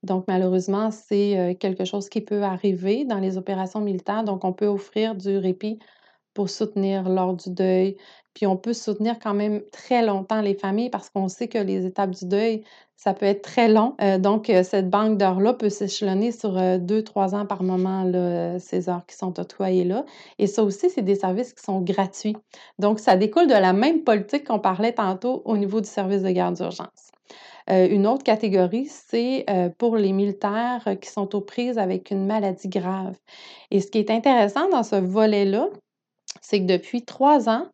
Donc, 0.04 0.24
malheureusement, 0.28 0.90
c'est 0.90 1.56
quelque 1.58 1.84
chose 1.84 2.08
qui 2.08 2.20
peut 2.20 2.42
arriver 2.42 3.04
dans 3.04 3.18
les 3.18 3.36
opérations 3.38 3.80
militaires. 3.80 4.24
Donc, 4.24 4.44
on 4.44 4.52
peut 4.52 4.66
offrir 4.66 5.14
du 5.14 5.38
répit 5.38 5.78
pour 6.34 6.50
soutenir 6.50 7.08
lors 7.08 7.34
du 7.34 7.50
deuil. 7.50 7.96
Puis, 8.34 8.46
on 8.46 8.56
peut 8.56 8.72
soutenir 8.72 9.18
quand 9.18 9.34
même 9.34 9.62
très 9.72 10.04
longtemps 10.04 10.40
les 10.40 10.54
familles 10.54 10.90
parce 10.90 11.08
qu'on 11.08 11.28
sait 11.28 11.48
que 11.48 11.58
les 11.58 11.86
étapes 11.86 12.10
du 12.10 12.26
deuil, 12.26 12.64
ça 12.96 13.14
peut 13.14 13.26
être 13.26 13.42
très 13.42 13.68
long. 13.68 13.96
donc, 14.18 14.50
cette 14.62 14.90
banque 14.90 15.18
d'heures-là 15.18 15.54
peut 15.54 15.68
s'échelonner 15.68 16.32
sur 16.32 16.58
deux, 16.78 17.02
trois 17.02 17.34
ans 17.34 17.46
par 17.46 17.62
moment, 17.62 18.10
ces 18.58 18.88
heures 18.88 19.06
qui 19.06 19.16
sont 19.16 19.38
octroyées 19.38 19.84
là. 19.84 20.04
Et 20.38 20.46
ça 20.46 20.64
aussi, 20.64 20.90
c'est 20.90 21.02
des 21.02 21.16
services 21.16 21.52
qui 21.52 21.62
sont 21.62 21.80
gratuits. 21.80 22.36
Donc, 22.78 22.98
ça 23.00 23.16
découle 23.16 23.46
de 23.46 23.52
la 23.52 23.72
même 23.72 24.04
politique 24.04 24.46
qu'on 24.46 24.60
parlait 24.60 24.92
tantôt 24.92 25.42
au 25.44 25.56
niveau 25.56 25.80
du 25.80 25.88
service 25.88 26.22
de 26.22 26.30
garde 26.30 26.56
d'urgence. 26.56 27.13
Euh, 27.70 27.88
une 27.88 28.06
autre 28.06 28.22
catégorie, 28.22 28.86
c'est 28.86 29.44
euh, 29.48 29.70
pour 29.70 29.96
les 29.96 30.12
militaires 30.12 30.82
euh, 30.86 30.94
qui 30.96 31.08
sont 31.08 31.34
aux 31.34 31.40
prises 31.40 31.78
avec 31.78 32.10
une 32.10 32.26
maladie 32.26 32.68
grave. 32.68 33.16
Et 33.70 33.80
ce 33.80 33.90
qui 33.90 33.98
est 33.98 34.10
intéressant 34.10 34.68
dans 34.68 34.82
ce 34.82 34.96
volet-là, 34.96 35.68
c'est 36.42 36.60
que 36.60 36.66
depuis 36.66 37.04
trois 37.04 37.48
ans, 37.48 37.66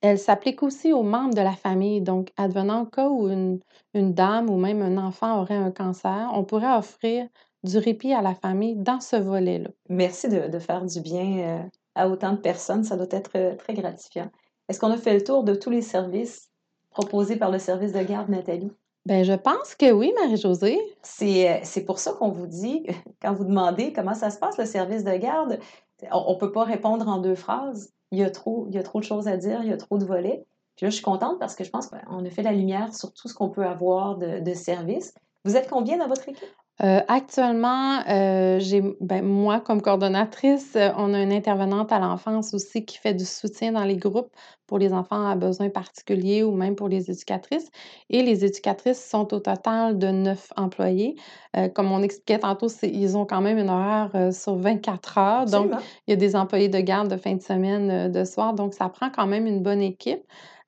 elle 0.00 0.18
s'applique 0.18 0.62
aussi 0.62 0.92
aux 0.92 1.02
membres 1.02 1.34
de 1.34 1.42
la 1.42 1.52
famille. 1.52 2.00
Donc, 2.00 2.32
advenant 2.36 2.82
au 2.82 2.86
cas 2.86 3.08
où 3.08 3.28
une, 3.28 3.60
dame 3.94 4.48
ou 4.50 4.56
même 4.56 4.82
un 4.82 4.98
enfant 4.98 5.40
aurait 5.40 5.54
un 5.54 5.70
cancer, 5.70 6.30
on 6.32 6.44
pourrait 6.44 6.74
offrir 6.76 7.26
du 7.62 7.78
répit 7.78 8.12
à 8.12 8.20
la 8.20 8.34
famille 8.34 8.76
dans 8.76 9.00
ce 9.00 9.16
volet-là. 9.16 9.70
Merci 9.88 10.28
de, 10.28 10.58
faire 10.58 10.84
du 10.84 11.00
bien 11.00 11.68
à 11.94 12.08
autant 12.08 12.32
de 12.32 12.38
personnes. 12.38 12.84
Ça 12.84 12.96
doit 12.96 13.06
être 13.10 13.56
très 13.56 13.72
gratifiant. 13.72 14.30
Est-ce 14.68 14.78
qu'on 14.78 14.90
a 14.90 14.98
fait 14.98 15.14
le 15.14 15.24
tour 15.24 15.44
de 15.44 15.54
tous 15.54 15.70
les 15.70 15.80
services 15.80 16.50
proposés 16.90 17.36
par 17.36 17.50
le 17.50 17.58
service 17.58 17.92
de 17.92 18.02
garde, 18.02 18.28
Nathalie? 18.28 18.72
Ben, 19.06 19.22
je 19.22 19.34
pense 19.34 19.74
que 19.74 19.92
oui, 19.92 20.12
Marie-Josée. 20.16 20.80
C'est, 21.02 21.50
euh, 21.50 21.60
c'est 21.62 21.84
pour 21.84 21.98
ça 21.98 22.12
qu'on 22.12 22.30
vous 22.30 22.46
dit, 22.46 22.86
quand 23.22 23.34
vous 23.34 23.44
demandez 23.44 23.92
comment 23.92 24.14
ça 24.14 24.30
se 24.30 24.38
passe, 24.38 24.56
le 24.56 24.64
service 24.64 25.04
de 25.04 25.14
garde, 25.16 25.58
on 26.10 26.34
ne 26.34 26.38
peut 26.38 26.52
pas 26.52 26.64
répondre 26.64 27.06
en 27.08 27.18
deux 27.18 27.34
phrases. 27.34 27.92
Il 28.10 28.18
y, 28.18 28.24
a 28.24 28.30
trop, 28.30 28.66
il 28.68 28.74
y 28.74 28.78
a 28.78 28.82
trop 28.82 29.00
de 29.00 29.04
choses 29.04 29.28
à 29.28 29.36
dire, 29.36 29.60
il 29.62 29.68
y 29.68 29.72
a 29.72 29.76
trop 29.76 29.98
de 29.98 30.04
volets. 30.04 30.46
Puis 30.76 30.86
là, 30.86 30.90
je 30.90 30.94
suis 30.94 31.04
contente 31.04 31.38
parce 31.38 31.54
que 31.54 31.64
je 31.64 31.70
pense 31.70 31.88
qu'on 31.88 32.24
a 32.24 32.30
fait 32.30 32.42
la 32.42 32.52
lumière 32.52 32.94
sur 32.94 33.12
tout 33.12 33.28
ce 33.28 33.34
qu'on 33.34 33.50
peut 33.50 33.64
avoir 33.64 34.16
de, 34.16 34.40
de 34.40 34.54
services. 34.54 35.14
Vous 35.44 35.56
êtes 35.56 35.68
combien 35.68 35.98
dans 35.98 36.08
votre 36.08 36.28
équipe? 36.28 36.48
Euh, 36.82 37.00
actuellement, 37.06 38.00
euh, 38.08 38.58
j'ai, 38.58 38.82
ben, 39.00 39.24
moi, 39.24 39.60
comme 39.60 39.80
coordonnatrice, 39.80 40.74
euh, 40.74 40.90
on 40.96 41.14
a 41.14 41.22
une 41.22 41.32
intervenante 41.32 41.92
à 41.92 42.00
l'enfance 42.00 42.52
aussi 42.52 42.84
qui 42.84 42.98
fait 42.98 43.14
du 43.14 43.24
soutien 43.24 43.70
dans 43.70 43.84
les 43.84 43.96
groupes 43.96 44.32
pour 44.66 44.78
les 44.78 44.92
enfants 44.92 45.24
à 45.24 45.36
besoins 45.36 45.70
particuliers 45.70 46.42
ou 46.42 46.52
même 46.56 46.74
pour 46.74 46.88
les 46.88 47.12
éducatrices. 47.12 47.70
Et 48.10 48.24
les 48.24 48.44
éducatrices 48.44 49.04
sont 49.04 49.32
au 49.32 49.38
total 49.38 49.98
de 49.98 50.08
neuf 50.08 50.52
employés. 50.56 51.16
comme 51.74 51.92
on 51.92 52.02
expliquait 52.02 52.40
tantôt, 52.40 52.66
ils 52.82 53.16
ont 53.16 53.26
quand 53.26 53.40
même 53.40 53.58
une 53.58 53.68
horaire 53.68 54.32
sur 54.32 54.56
24 54.56 55.18
heures. 55.18 55.44
Donc, 55.44 55.70
il 56.06 56.10
y 56.10 56.14
a 56.14 56.16
des 56.16 56.34
employés 56.34 56.68
de 56.68 56.80
garde 56.80 57.08
de 57.08 57.16
fin 57.16 57.34
de 57.34 57.42
semaine, 57.42 58.10
de 58.10 58.24
soir. 58.24 58.54
Donc, 58.54 58.74
ça 58.74 58.88
prend 58.88 59.10
quand 59.10 59.26
même 59.26 59.46
une 59.46 59.62
bonne 59.62 59.82
équipe. 59.82 60.22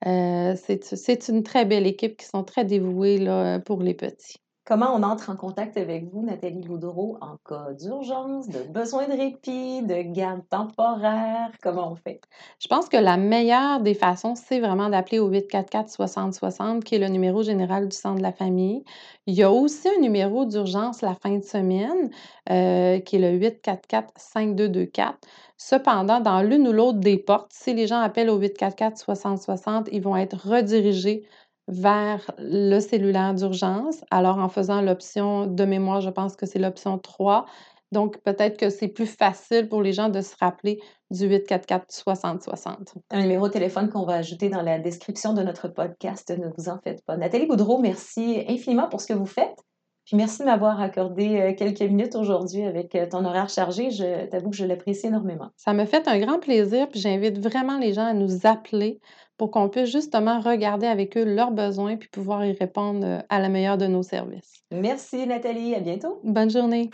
c'est, 0.05 1.29
une 1.29 1.42
très 1.42 1.64
belle 1.64 1.87
équipe 1.87 2.19
qui 2.19 2.27
sont 2.27 2.45
très 2.45 2.64
dévouées 2.64 3.19
là, 3.19 3.59
pour 3.61 3.83
les 3.83 3.95
petits. 3.95 4.46
Comment 4.66 4.96
on 4.96 5.05
entre 5.05 5.31
en 5.31 5.37
contact 5.37 5.76
avec 5.76 6.12
vous, 6.12 6.22
Nathalie 6.22 6.66
Boudreau, 6.66 7.18
en 7.20 7.37
cas 7.48 7.72
d'urgence, 7.74 8.48
de 8.48 8.64
besoin 8.64 9.07
de 9.07 9.12
répit, 9.12 9.83
de 9.83 10.02
garde 10.12 10.42
temporaire? 10.50 11.52
Comment 11.62 11.92
on 11.92 11.94
fait? 11.94 12.20
Je 12.59 12.66
pense 12.66 12.88
que 12.88 12.96
la 12.96 13.16
meilleure 13.16 13.79
des 13.79 13.94
façons, 13.94 14.35
c'est 14.35 14.59
vraiment 14.59 14.88
d'appeler 14.88 15.20
au 15.20 15.31
844-6060, 15.31 16.83
qui 16.83 16.96
est 16.96 16.98
le 16.98 17.07
numéro 17.07 17.44
général 17.44 17.87
du 17.87 17.96
centre 17.96 18.16
de 18.16 18.24
la 18.24 18.33
famille. 18.33 18.83
Il 19.26 19.35
y 19.35 19.44
a 19.44 19.52
aussi 19.52 19.88
un 19.88 20.00
numéro 20.00 20.46
d'urgence 20.46 21.00
la 21.00 21.14
fin 21.14 21.37
de 21.37 21.44
semaine, 21.44 22.11
euh, 22.50 22.98
qui 22.98 23.16
est 23.16 23.20
le 23.20 23.38
844-5224. 23.38 25.12
Cependant, 25.59 26.18
dans 26.18 26.42
l'une 26.42 26.66
ou 26.66 26.72
l'autre 26.72 26.98
des 26.98 27.18
portes, 27.18 27.52
si 27.52 27.72
les 27.72 27.87
gens 27.87 28.00
appellent 28.00 28.31
au 28.31 28.40
844-6060, 28.40 29.90
ils 29.92 30.02
vont 30.02 30.16
être 30.16 30.37
redirigés 30.37 31.24
vers 31.68 32.31
le 32.38 32.81
cellulaire 32.81 33.35
d'urgence. 33.35 34.05
Alors, 34.11 34.38
en 34.38 34.48
faisant 34.48 34.81
l'option 34.81 35.46
de 35.46 35.64
mémoire, 35.64 36.00
je 36.00 36.11
pense 36.11 36.37
que 36.37 36.46
c'est 36.46 36.59
l'option 36.59 36.98
3. 36.98 37.46
Donc, 37.92 38.20
peut-être 38.22 38.59
que 38.59 38.70
c'est 38.70 38.88
plus 38.88 39.07
facile 39.07 39.68
pour 39.68 39.83
les 39.83 39.92
gens 39.92 40.09
de 40.09 40.20
se 40.20 40.35
rappeler 40.40 40.81
du 41.11 41.29
844-6060. 41.29 42.94
Un 43.11 43.22
numéro 43.22 43.46
de 43.46 43.52
téléphone 43.52 43.88
qu'on 43.88 44.05
va 44.05 44.14
ajouter 44.14 44.48
dans 44.48 44.62
la 44.62 44.79
description 44.79 45.35
de 45.35 45.42
notre 45.42 45.68
podcast, 45.68 46.31
ne 46.37 46.48
vous 46.57 46.68
en 46.68 46.79
faites 46.83 47.05
pas. 47.05 47.16
Nathalie 47.16 47.46
Boudreau, 47.46 47.79
merci 47.79 48.44
infiniment 48.48 48.88
pour 48.88 49.00
ce 49.00 49.07
que 49.07 49.14
vous 49.14 49.26
faites. 49.26 49.57
Puis 50.05 50.16
merci 50.16 50.40
de 50.40 50.44
m'avoir 50.44 50.81
accordé 50.81 51.40
euh, 51.40 51.52
quelques 51.52 51.83
minutes 51.83 52.14
aujourd'hui 52.14 52.62
avec 52.62 52.94
euh, 52.94 53.09
ton 53.09 53.24
horaire 53.24 53.48
chargé. 53.48 53.90
Je 53.90 54.26
t'avoue 54.26 54.50
que 54.50 54.57
je 54.57 54.64
l'apprécie 54.64 55.09
énormément. 55.09 55.50
Ça 55.57 55.72
me 55.72 55.85
fait 55.85 56.07
un 56.07 56.20
grand 56.20 56.38
plaisir, 56.38 56.88
puis 56.88 57.00
j'invite 57.00 57.40
vraiment 57.40 57.76
les 57.79 57.92
gens 57.92 58.07
à 58.07 58.14
nous 58.14 58.46
appeler 58.46 59.00
pour 59.37 59.51
qu'on 59.51 59.68
puisse 59.68 59.90
justement 59.90 60.40
regarder 60.40 60.87
avec 60.87 61.16
eux 61.16 61.25
leurs 61.25 61.51
besoins 61.51 61.96
puis 61.96 62.09
pouvoir 62.09 62.44
y 62.44 62.53
répondre 62.53 63.05
euh, 63.05 63.18
à 63.29 63.40
la 63.40 63.49
meilleure 63.49 63.79
de 63.79 63.87
nos 63.87 64.03
services. 64.03 64.64
Merci 64.70 65.27
Nathalie, 65.27 65.75
à 65.75 65.81
bientôt. 65.81 66.20
Bonne 66.25 66.51
journée. 66.51 66.90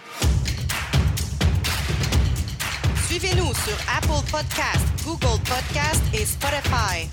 Suivez-nous 3.07 3.52
sur 3.55 3.76
Apple 3.96 4.24
Podcast, 4.31 4.87
Google 5.05 5.40
Podcast 5.44 6.02
et 6.14 6.24
Spotify. 6.24 7.09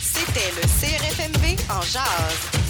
C'était 0.00 0.50
le 0.56 0.62
CRFMV 0.62 1.56
en 1.70 1.82
jazz. 1.82 2.69